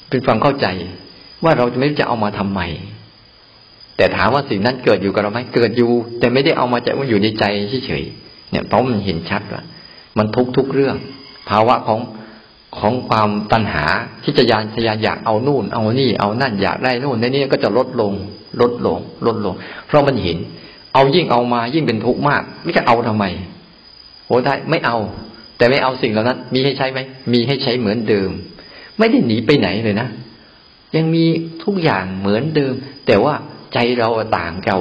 [0.10, 0.68] เป็นความเข้าใจ
[1.44, 2.62] ว่าเราจะไม่จะเอามาทำไม
[3.98, 7.44] แต่ถามว่าสิ่งนั้นเกิดอยู่กับเราไหมเกิดอยู่ แต่ไม่ได้เอามาจากมันอยู่ในใจ
[7.86, 9.64] เฉยๆเนี่ยเพราะมันเห็นชัดว่า
[10.18, 10.96] มันทุกทุกเรื่อง
[11.50, 12.00] ภาวะของ
[12.80, 13.86] ของความตัณหา
[14.24, 18.14] ที่จะยานทยานอยากเอานู่น เอานี่ เอานั่นอยากได้นู่นในนี้ก็จะลดลง
[18.62, 19.54] ลดลง ลดลง
[19.88, 20.38] เพราะมันเห็น
[20.98, 23.26] เอายิ่งเอามายิ่งเป็นทุกข์มาก ไม่จะเอาทำไม
[24.28, 24.98] โอ้ได้ไม่เอา
[25.58, 27.00] แต่ไม่เอาสิ่งเหล่านั้น มีให้ใช้ไหม
[27.34, 28.30] มีให้ใช้เหมือนเดิม
[28.98, 30.08] ไม่ได้หนีไปไหนเลยนะ
[30.96, 31.24] ยังมี
[31.64, 32.74] ทุกอย่างเหมือนเดิม
[33.08, 33.34] แต่ว่า
[33.74, 34.80] ใจเราต่างเก่า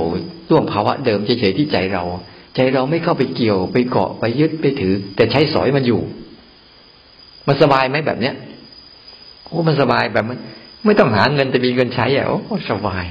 [0.51, 2.05] ร่วงภาวะเดิมเฉยๆที่ใจเรา
[2.55, 6.01] ใจเราไม่เข้าไปเกี่ยวไปเกาะไปยึดไปถือ แต่ใช้สอยมันอยู่
[7.47, 8.35] มันสบายไหมแบบเนี้ย
[9.45, 10.39] โอ้มันสบายแบบมัน
[10.85, 13.05] ไม่ต้องหาเงินแต่มีเงินใช้อะโอ้สบาย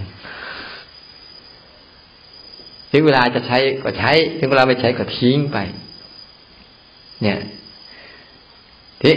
[2.96, 5.58] ถึงเวลาจะใช้ก็ใช้ ถึงเวลาไม่ใช้ก็ทิ้งไป
[7.22, 7.40] เนี่ย
[9.02, 9.12] ที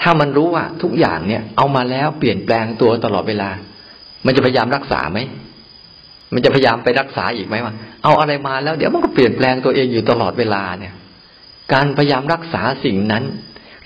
[0.00, 3.50] ถ้ามันรู้ว่าทุกอย่างเนี่ย เอามาแล้วเปลี่ยนแปลงตัวตลอดเวลา
[4.24, 5.18] มันจะพยายามรักษาไหม
[6.34, 10.94] มันจะพยายามไปรักษาอีกไหมว่าเอาอะไรมาแล้ว เดี๋ยวมันก็เปลี่ยนแปลงตัวเองอยู่ตลอดเวลาเนี่ย
[11.72, 13.24] การพยายามรักษาสิ่งนั้น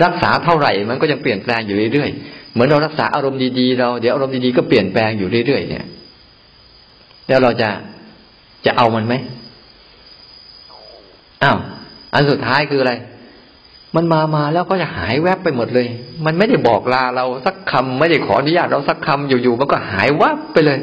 [0.05, 5.85] รักษาเท่าไหร่มันก็ยังเปลี่ยนแปลงอยู่เรื่อยๆ เหมือนเรารักษาอารมณ์ดีๆเราเดี๋ยวอารมณ์ดีๆก็เปลี่ยนแปลงอยู่เรื่อยๆเนี่ย
[7.29, 7.69] แล้วเราจะ
[8.67, 9.15] จะเอามันไหม
[11.43, 11.59] อ้าว
[12.15, 12.93] อันสุดท้ายคืออะไร
[13.97, 15.87] มันมามาแล้วก็จะหายแวบไปหมดเลย
[16.25, 20.79] มันไม่ได้บอกลาเราสักคำไม่ได้ขออนุญาตเราสักคำอยู่ๆมันก็หายวับไปเลย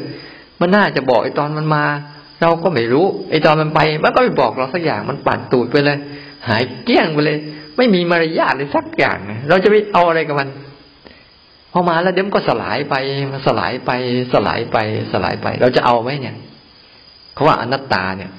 [0.60, 1.84] มันน่าจะบอกไอ้ตอนมันมา
[2.40, 5.98] เราก็ไม่รู้ไอ้ตอนมันไป มันก็ไม่บอกเราสักอย่างมันปัดตูดไปเลย
[6.48, 7.38] หายเกี้ยงไปเลย
[7.76, 9.18] ไม่มีมารยาทเลยสักอย่าง
[9.48, 10.48] เราจะไปเอาอะไรกับมัน
[11.72, 12.94] พอมาแล้วเดี๋ยวมันก็สลายไป
[13.32, 13.90] มันสลายไป
[14.32, 14.76] สลายไป
[15.12, 16.36] สลายไป เราจะเอาไหมเนี่ย
[17.34, 18.30] เขาว่าอนัตตาเนี่ย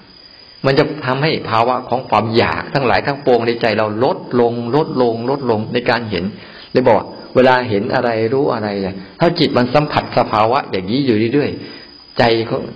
[0.65, 6.23] มันจะทำให้ภาวะของความอยากทั้งหลายทั้งปวงในใจเราลดลง ลดลง ลดลงในการเห็น
[6.71, 6.97] เลยบอก
[7.35, 12.23] เวลาเห็นอะไรรู้อะไรเนี่ยถ้าจิตมันสัมผัสสภาวะอย่างนี้อยู่เรื่อยๆใจ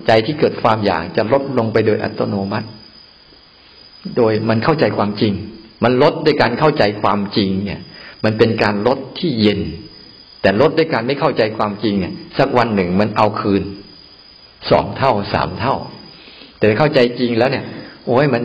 [0.06, 2.68] ใจที่เกิดความอยากจะลดลงไปโดยอัตโนมัติ
[4.16, 5.32] โดยมันเข้าใจความจริง
[5.84, 7.80] มันลดด้วยการเข้าใจความจริง เนี่ย
[8.24, 9.60] มันเป็นการลดที่เย็น
[10.42, 13.62] แต่ลดด้วยการไม่เข้าใจความจริงเนี่ย สักวันหนึ่งมันเอาคืน
[14.70, 15.76] สองเท่าสามเท่า
[16.58, 17.64] แต่เข้าใจจริงแล้วเนี่ย
[18.06, 18.42] โอ้ยมัน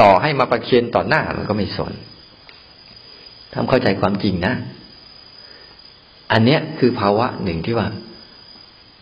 [0.00, 1.92] ต่อให้มาประเคียนต่อหน้ามันก็ไม่สน
[3.54, 4.54] ทำเข้าใจความจริงนะ
[6.32, 7.88] อันเนี้ยคือภาวะหนึ่งที่ว่า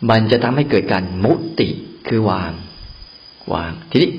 [0.09, 1.69] มันจะทำให้เกิดการมุติ
[2.07, 2.51] คือวาง
[3.53, 4.11] วาง ทีนี้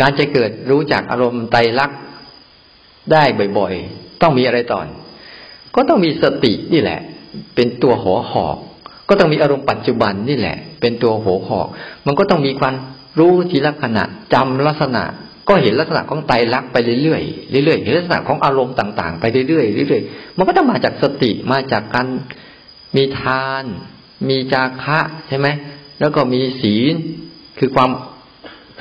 [0.00, 1.98] การจะเกิดรู้จักอารมณ์ไตรลักษณ์
[3.12, 3.22] ได้
[3.58, 4.86] บ่อยๆ ต้องมีอะไรตอน
[5.74, 7.00] ก็ต้องมีสตินี่แหละ
[7.54, 8.56] เป็นตัวหัวหอก
[9.08, 11.66] ก็ต้องมีอารมณ์ปัจจุบันนี่แหละ เป็นตัวหัวหอก
[12.06, 12.74] มันก็ต้องมีความ
[13.18, 15.04] รู้ทีละขณะจำลักษณะ
[15.48, 22.06] ก็เห็นลักษณะของไตรลักษณ์ไปเรื่อยๆเรื่อยๆเห็นลักษณะของอารมณ์ต่างๆ ไปเรื่อยๆเรื่อยๆมันก็ต้องมาจากสติมาจากการ
[22.96, 23.64] มีทาน
[24.28, 25.48] มีจาคะใช่ไหม
[26.00, 26.94] แล้วก็มีศีล
[27.58, 27.90] คือความ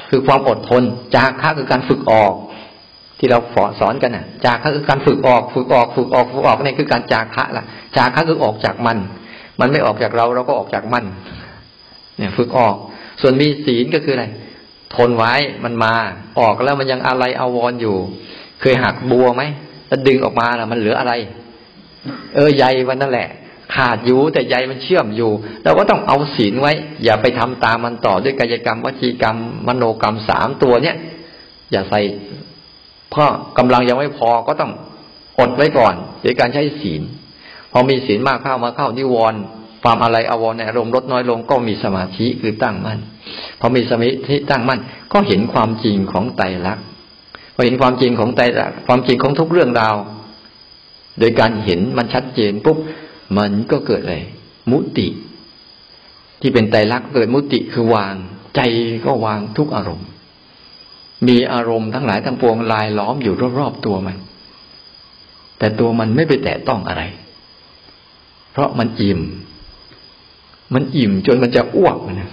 [0.09, 0.83] คือความอดทน
[1.15, 2.33] จาคะคือการฝึกออก
[3.19, 3.39] ที่เรา
[3.79, 7.65] สอนกันน่ะ จาคะคือการฝึกออก ฝึกออก ฝึกออกฝึกออกนี่คือการจาคะล่ะ
[7.97, 8.97] จาคะคือออกจากมัน
[9.59, 11.03] มันไม่ออกจากเราเราก็ออกจากมัน
[12.17, 12.75] เนี่ย ฝึกออก
[13.19, 14.25] ส่วนมีศีลก็คืออะไร
[14.95, 15.93] ทนไว้มันมา
[16.39, 17.95] ออกแล้วมันยังอะไรเอาวอนอยู่
[18.59, 19.43] เคยหักบัวไหม
[19.87, 21.13] แล้วดึงออกมาล่ะ มันเหลืออะไร
[22.35, 23.29] เออใยมันนั่นแหละ
[23.75, 25.31] ขาดอยู่แต่ใยมันเชื่อมอยู่
[25.63, 30.97] เราก็ต้องเอาศีลไว้ อย่าไปทำตามมันต่อด้วยกายกรรมวจีกรรม มโนกรรมสามตัวเนี้ย
[31.71, 31.99] อย่าใส่
[33.11, 34.71] เพราะกำลังยังไม่พอก็ต้อง
[35.39, 37.01] อดไว้ก่อนโดยการใช้ศีล
[37.71, 39.39] พอมีศีลมากเข้ามาเข้านิวรณ์
[39.83, 42.99] ความอะไรอาวรในอารมณ์ลดน้อยลงก็มีสมาธิคือตั้งมั่น
[43.59, 44.79] พอมีสมาธิตั้งมั่น
[45.13, 46.85] ก็เห็นความจริงของไตรลักษณ์
[47.53, 49.95] พอเห็นความจริงของไตรลักษณ์ความจริงของทุกเรื่องราว
[51.19, 52.77] โดยการเห็นมันชัดเจนปุ๊บ
[53.37, 54.17] มันก็เกิดอะไร
[54.71, 55.07] มุติ
[56.41, 58.15] ที่เป็นไตรลักษณ์เกิดมุติคือวาง
[58.55, 58.61] ใจ
[59.05, 60.07] ก็วางทุกอารมณ์
[61.27, 64.17] มีอารมณ์ทั้งหลายทั้งปวงลายล้อมอยู่รอบๆตัวมัน
[65.59, 67.03] แต่ตัวมันไม่ไปแตะต้องอะไร
[68.51, 69.19] เพราะมันอิ่ม
[70.73, 72.29] มันอิ่มจนมันจะอ้วกนะ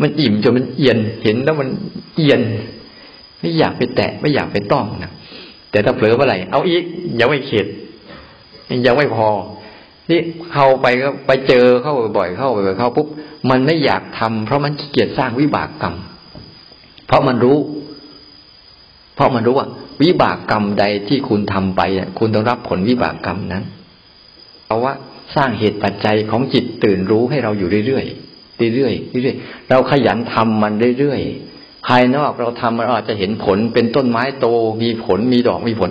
[0.00, 1.68] มันอิ่มจนมันเอียน เห็นแล้วมัน
[2.16, 2.40] เอียน
[3.40, 5.12] ไม่อยากไปแตะไม่อยากไปต้องนะ
[5.70, 6.82] แต่ถ้าเผลอเมื่อไหร่เอาอีก
[7.20, 7.66] ยังไม่เข็ด
[8.86, 9.28] ยังไม่พอ
[10.10, 10.20] นี่
[10.52, 13.06] เข้าไปก็ไปเจอเข้าบ่อยเข้าบ่อยเข้าปุ๊บ
[13.50, 15.94] มันไม่อยากทำเพราะมันขี้เกียจสร้างวิบากกรรม
[17.06, 17.58] เพราะมันรู้
[19.14, 19.68] เพราะมันรู้ว่า
[20.02, 21.80] วิบากกรรมใดที่คุณทำไป
[22.18, 23.64] คุณต้องรับผลวิบากกรรมนั้น
[24.66, 24.92] เพราะว่า
[25.36, 34.46] สร้างเหตุปัจจัยของจิตตื่นรู้ให้เราอยู่เรื่อยๆเรื่อยๆเรื่อยๆเราขยันทำมันเรื่อยๆภายนอกเราทำมันอาจจะเห็นผลเป็นต้นไม้โต
[34.82, 35.90] มีผลมีดอกมีผล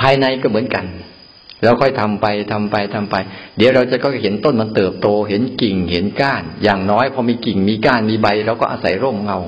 [0.00, 0.84] ภายในก็เหมือนกัน
[1.64, 3.16] เราค่อยทำไปทำไปทำไป
[3.56, 9.38] เดี๋ยวเราจะก็เห็นต้นมันเติบโต เห็นกิ่งเห็นก้าน อย่างน้อยพอมีกิ่งมีก้านมีใบเราก็อาศัยร่มเงา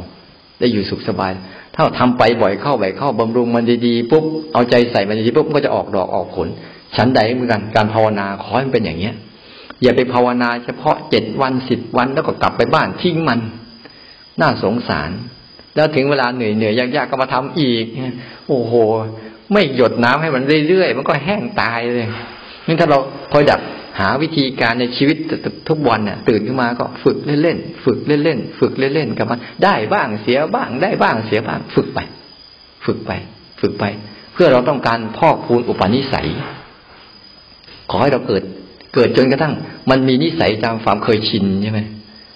[0.58, 1.32] ได้อยู่สุขสบาย
[1.74, 6.48] ถ้าทำไปบ่อยเข้าบ่อยเข้าบำรุงมันดีๆปุ๊บเอาใจใส่มันดีๆปุ๊บก็จะออกดอกออกผล
[6.97, 9.14] ฉันใดเหมือนกันการภาวนาขอให้มันเป็นอย่างเนี้ย
[9.82, 13.41] อย่าไปภาวนาเฉพาะเจ็ดวันสิบวันแล้วก็กลับไปบ้านทิ้งมัน
[14.41, 15.11] น่าสงสาร
[15.74, 17.84] แล้วถึงเวลาเหนื่อยเหนื่อยยากๆก็มาทำอีก
[18.49, 18.72] โอ้โห
[19.53, 22.09] ไม่หยดน้ำให้มันเรื่อยๆมันก็แห้งตายเลย
[22.66, 22.99] นี่ถ้าเรา
[23.32, 23.61] คอยดัก
[24.01, 25.16] หาวิธีการในชีวิต
[25.68, 31.99] ทุกวันเนี่ยตื่นขึ้นมาก็ฝึกเล่นๆฝึกเล่นๆฝึกเล่นๆกับมันได้บ้างเสียบ้างได้บ้างเสียบ้าง ฝึกไป
[32.84, 33.12] ฝึกไป
[33.61, 33.84] ฝึกไป
[34.32, 36.28] เพื่อเราต้องการพอกพูนอุปนิสัย
[37.91, 38.43] ขอให้เราเกิด
[38.95, 39.53] เกิดจนกระทั่ง
[39.91, 41.80] มันมีนิสัยตามความเคยชินใช่ไหม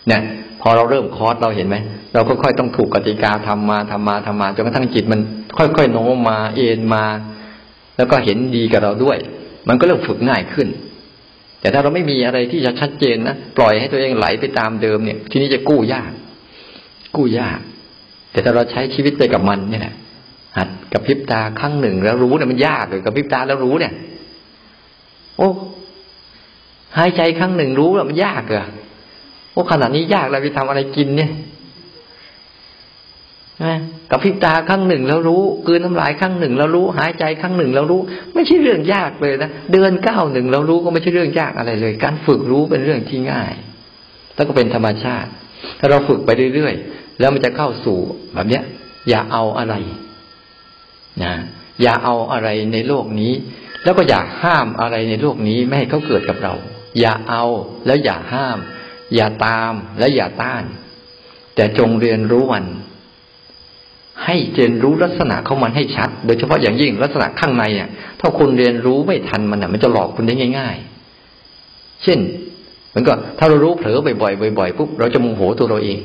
[0.09, 0.21] เนี่ย
[0.61, 1.77] พอเราเริ่มคอร์สเราเห็นไหม
[2.15, 5.21] เราค่อยๆต้องถูกกติกาทำมาทำมาทำมาจนกระทั่งจิตมัน
[5.59, 7.05] ค่อยๆโน้มมาเอ็นมา
[7.97, 9.19] แล้วก็เห็นดีกับเราด้วย
[9.69, 10.69] มันก็เริ่มฝึกง่ายขึ้น
[11.61, 16.11] แต่ถ้าเราไม่มีอะไรที่จะชัดเจนนะปล่อยให้ตัวเองไหลไปตามเดิมเนี่ย ทีนี้จะกู้ยาก
[17.17, 17.59] กู้ยาก
[18.33, 19.95] แต่ถ้าเราใช้ชีวิตไปกับมันเนี่ยนะ
[20.57, 23.93] หัดกับพริบตาครั้งหนึ่งแล้วรู้เนี่ยมันยากเลยกับพริบตาแล้วรู้เนี่ย
[25.39, 25.51] โอ้
[26.99, 28.67] หายใจครั้งหนึ่งรู้แล้วมันยากเหรอ
[29.53, 31.33] โอ้ขนาดนี้ยากเราไปทำอะไรกินเนี่ย
[33.65, 33.75] นะ
[34.11, 38.01] กับพิบตาครั้งหนึ่งแล้วรู้กืนน้ำลายครั้งหนึ่งแล้วรู้ หายใจครั้งหนึ่งแล้วรู้
[38.35, 43.53] ไม่ใช่เรื่องยากเลยนะเดินก้าวหนึ่งแล้วรู้ก็ไม่ใช่เรื่องยากอะไรเลย การฝึกรู้เป็นเรื่องที่ง่าย
[44.35, 45.31] แล้วก็เป็นธรรมชาติ
[45.79, 47.99] ถ้าเราฝึกไปเรื่อยๆแล้วมันจะเข้าสู่
[48.35, 48.63] แบบเนี้ย
[49.09, 49.75] อย่าเอาอะไร
[51.25, 51.35] นะ
[51.83, 53.33] อย่าเอาอะไรในโลกนี้
[53.85, 56.55] แล้วก็อย่าห้ามอะไรในโลกนี้ไม่ให้เขาเกิดกับเรา
[57.01, 57.45] อย่าเอา
[57.87, 58.59] แล้วอย่าห้าม
[59.15, 60.65] อย่าตามและอย่าต้าน
[61.55, 62.65] แต่จงเรียนรู้มัน
[64.25, 67.89] ให้เรียนรู้ลักษณะของมันให้ชัด โดยเฉพาะอย่างยิ่งลักษณะข้างในเนี่ย
[68.21, 70.77] ถ้าคุณเรียนรู้ไม่ทันมันอะ มันจะหลอกคุณได้ง่าย
[71.41, 72.19] ๆ เช่น
[72.89, 75.99] เหมือนก็ถ้าเรารู้เผลอบ่อยๆบ่อยๆปุ๊บเราจะโมโหตัวเราเอง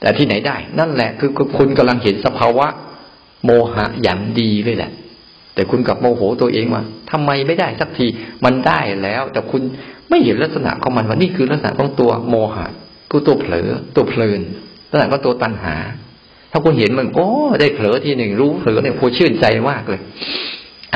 [0.00, 2.66] แต่ที่ไหนได้ นั่นแหละคือคุณกำลังเห็นสภาวะ
[3.44, 4.92] โมหะอย่างดีเลยแหละ
[5.54, 8.06] แต่คุณกลับโมโหตัวเองว่าทำไมไม่ได้สักที
[8.44, 9.62] มันได้แล้ว แต่คุณ
[10.10, 12.66] ไม่เห็นลักษณะของมันว่านี่คือลักษณะของตัวโมหะ
[13.10, 14.40] คือตัวเผลอตัวเพลิน
[14.90, 15.76] ลักษณะของตัวตัณหา
[16.52, 17.28] ถ้าคุณเห็นมันโอ้
[17.60, 20.00] ได้เผลอทีหนึ่งรู้เผลอเนี่ยโคชื่นใจมากเลย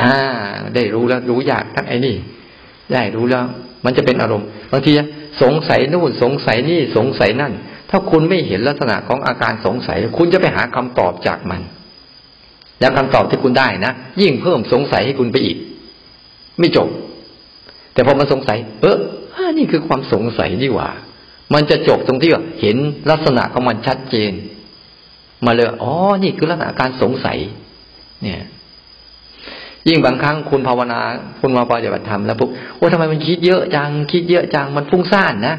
[0.01, 0.13] อ่า
[0.75, 2.15] ได้รู้แล้วรู้อยากทั้งไอ้นี่
[2.93, 3.45] ได้รู้แล้ว
[3.85, 4.91] มันจะเป็นอารมณ์บางที
[5.41, 7.53] สงสัยนู่นสงสัยนี่สงสัยนั่น
[7.89, 11.61] ถ้าคุณไม่เห็นลักษณะของอาการสงสัย คุณจะไปหาคำตอบจากมัน
[12.79, 15.57] แล้วคำตอบที่คุณได้นะยิ่งเพิ่มสงสัยให้คุณไปอีก
[16.59, 16.87] ไม่จบ
[17.93, 18.97] แต่พอมันสงสัย เออ
[19.57, 20.89] นี่คือความสงสัยนี่หว่า
[21.53, 22.77] มันจะจบตรงที่ว่าเห็น
[23.11, 24.31] ลักษณะของมันชัดเจน
[25.45, 27.37] มาเลยอ๋อนี่คือลักษณะการสงสัย
[28.21, 28.41] เนี่ย
[29.87, 30.99] ยิ่งบางครั้งคุณภาวนา
[31.39, 35.55] คุณมาปฏิบัติธรรมแล้วปุ๊บโอ้ทำไมมันคิดเยอะจัง คิดเยอะจังมันฟุ้งซ่านนะ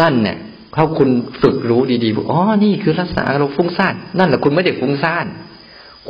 [0.00, 0.36] นั่นเนี่ย
[0.74, 1.10] เขาคุณ
[1.42, 5.26] ฝึกรู้ดีๆอ๋อนี่คือลักษณะเราฟุ้งซ่านนั่นแหละคุณไม่ได้ฟุ้งซ่าน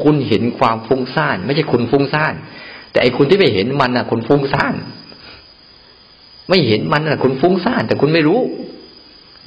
[0.03, 2.35] คุณเห็นความฟุ้งซ่าน ไม่ใช่คุณฟุ้งซ่าน
[2.91, 4.75] แต่ไอ้คุณที่ไม่เห็นมันน่ะ คุณฟุ้งซ่าน
[6.49, 8.41] ไม่เห็นมันน่ะ คุณฟุ้งซ่าน แต่คุณไม่รู้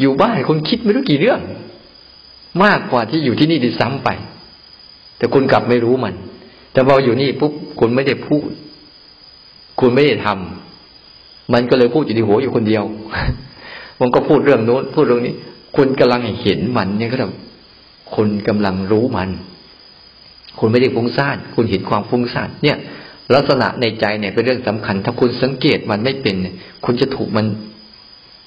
[0.02, 1.40] อยู่บ้านคุณคิดไม่รู้กี่เรื่อง
[2.64, 4.10] มากกว่าที่อยู่ที่นี่ดีซ้ำไป
[5.18, 6.14] แต่คุณกลับไม่รู้มัน
[6.72, 8.50] แต่พออยู่นี่ปุ๊บคุณไม่ได้พูด
[9.80, 12.84] คุณไม่ได้ทำมันก็เลยพูดอยู่ในหัวอยู่คนเดียว
[14.00, 15.36] มันก็พูดเรื่องโน้นพูดเรื่องนี้
[15.76, 17.34] คุณกำลังเห็นมันเนี่ยก็แบบ
[18.16, 19.30] คุณกำลังรู้มัน
[20.60, 22.78] คุณไม่ได้ฟุ้งซ่านคุณเห็นความฟุ้งซ่านเนี่ย
[23.36, 26.36] ลักษณะในใจเนี่ยเป็นเรื่องสำคัญ ถ้าคุณสังเกตมันไม่เป็น
[26.86, 27.46] คุณจะถูกมัน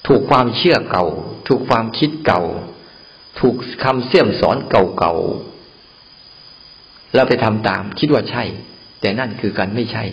[0.07, 1.07] ถูกความเชื่อเก่า
[1.49, 2.43] ถูกความคิดเก่า
[3.41, 8.45] ถูกคำเสี่ยมสอนเก่าๆแล้วไปทำตาม คิดว่าใช่
[9.01, 10.05] แต่นั่นคือการไม่ใช่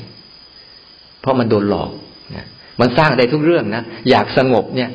[1.19, 1.91] เพราะมันโดนหลอก
[2.35, 2.47] นะ
[2.79, 4.89] มันสร้างได้ทุกเรื่องนะอยากสงบเนี่ย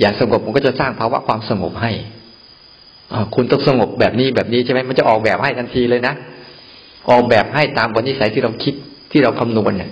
[0.00, 1.92] อยากสงบมันก็จะสร้างภาวะความสงบให้
[3.34, 6.14] คุณต้องสงบแบบนี้แบบนี้ใช่ไหมมันจะออกแบบให้ทันทีเลยนะ
[7.10, 8.74] ออกแบบให้ตามวันนิสัยที่เราคิด
[9.12, 9.90] ที่เราคำนวณเนี่ย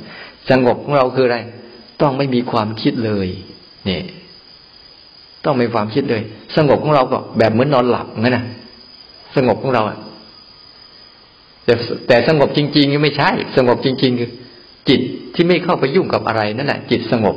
[0.50, 1.38] สงบของเราคืออะไร
[2.00, 3.28] ต้องไม่มีความคิดเลย
[3.86, 4.02] เนี่ย
[5.44, 6.22] ต้องไม่มีความคิดเลย
[6.56, 8.44] สงบของเราก็แบบเหมือนนอนหลับงั้นนะ
[9.36, 9.98] สงบของเราอะ
[11.64, 11.74] แต่
[12.08, 14.30] แต่สงบจริงๆไม่ใช่ สงบจริง ๆ คือ
[14.88, 15.00] จิต
[15.34, 17.36] ที่ไม่เข้าไปยุ่งกับอะไรนั่นแหละจิตสงบ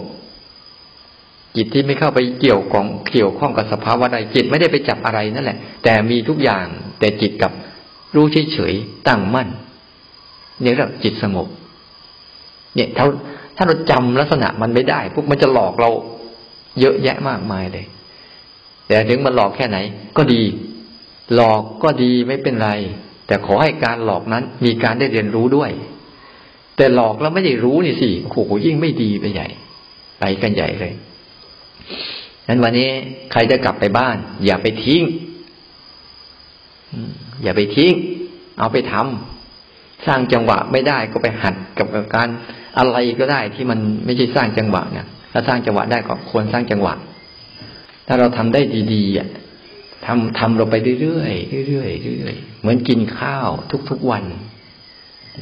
[1.59, 6.65] จิตที่ไม่เข้าไปเกี่ยวของเกี่ยวข้องกับสภาวะใดจิตไม่ได้ไปจับอะไรนั่นแหละ แต่มีทุกอย่าง
[6.99, 7.51] แต่จิตกับ
[8.15, 9.47] รู้เฉยๆตั้งมั่น
[10.61, 11.47] เนี่ยเรียกจิตสงบ
[12.75, 13.05] เนี่ยถ้า
[13.57, 15.89] ถ้าเราจำลักษณะมันไม่ได้พวกมันจะหลอกเรา
[16.79, 17.85] เยอะแยะมากมายเลย
[18.87, 19.77] แต่ถึงมันหลอกแค่ไหน
[20.17, 20.41] ก็ดี
[21.35, 22.69] หลอกก็ดีไม่เป็นไร
[23.27, 25.71] แต่ขอให้การหลอกนั้นมีการได้เรียนรู้ด้วย
[26.77, 29.47] แต่หลอกแล้วไม่ได้รู้นี่สิโอ้โหยิ่งไม่ดีไปใหญ่
[30.19, 30.93] ไปกันใหญ่เลย
[32.47, 32.89] นั้นวันนี้
[33.31, 35.03] ใครจะกลับไปบ้าน อย่าไปทิ้ง
[37.43, 37.93] อย่าไปทิ้ง
[38.59, 42.29] เอาไปทำสร้างจังหวะไม่ได้ก็ไปหัดกับการ
[42.77, 46.93] อะไรก็ได้ที่มันไม่ใช่สร้างจังหวะเนี่ยถ้าสร้างจังหวะได้ก็ควรสร้างจังหวะ
[48.07, 48.61] ถ้าเราทำได้
[48.93, 49.29] ดีๆอะ
[50.05, 51.25] ทำทำเราไปเรื่อ
[51.63, 53.49] ยๆเรื่อยๆเรื่อยๆเหมือนกินข้าว
[53.89, 54.23] ทุกๆวัน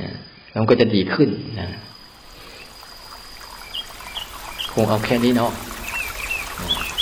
[0.02, 0.12] นะ
[0.56, 1.30] มันก็จะดีขึ้น
[1.60, 1.70] นะ
[4.72, 5.52] คงเอาแค่นี้เนาะ
[6.58, 6.97] Thank you.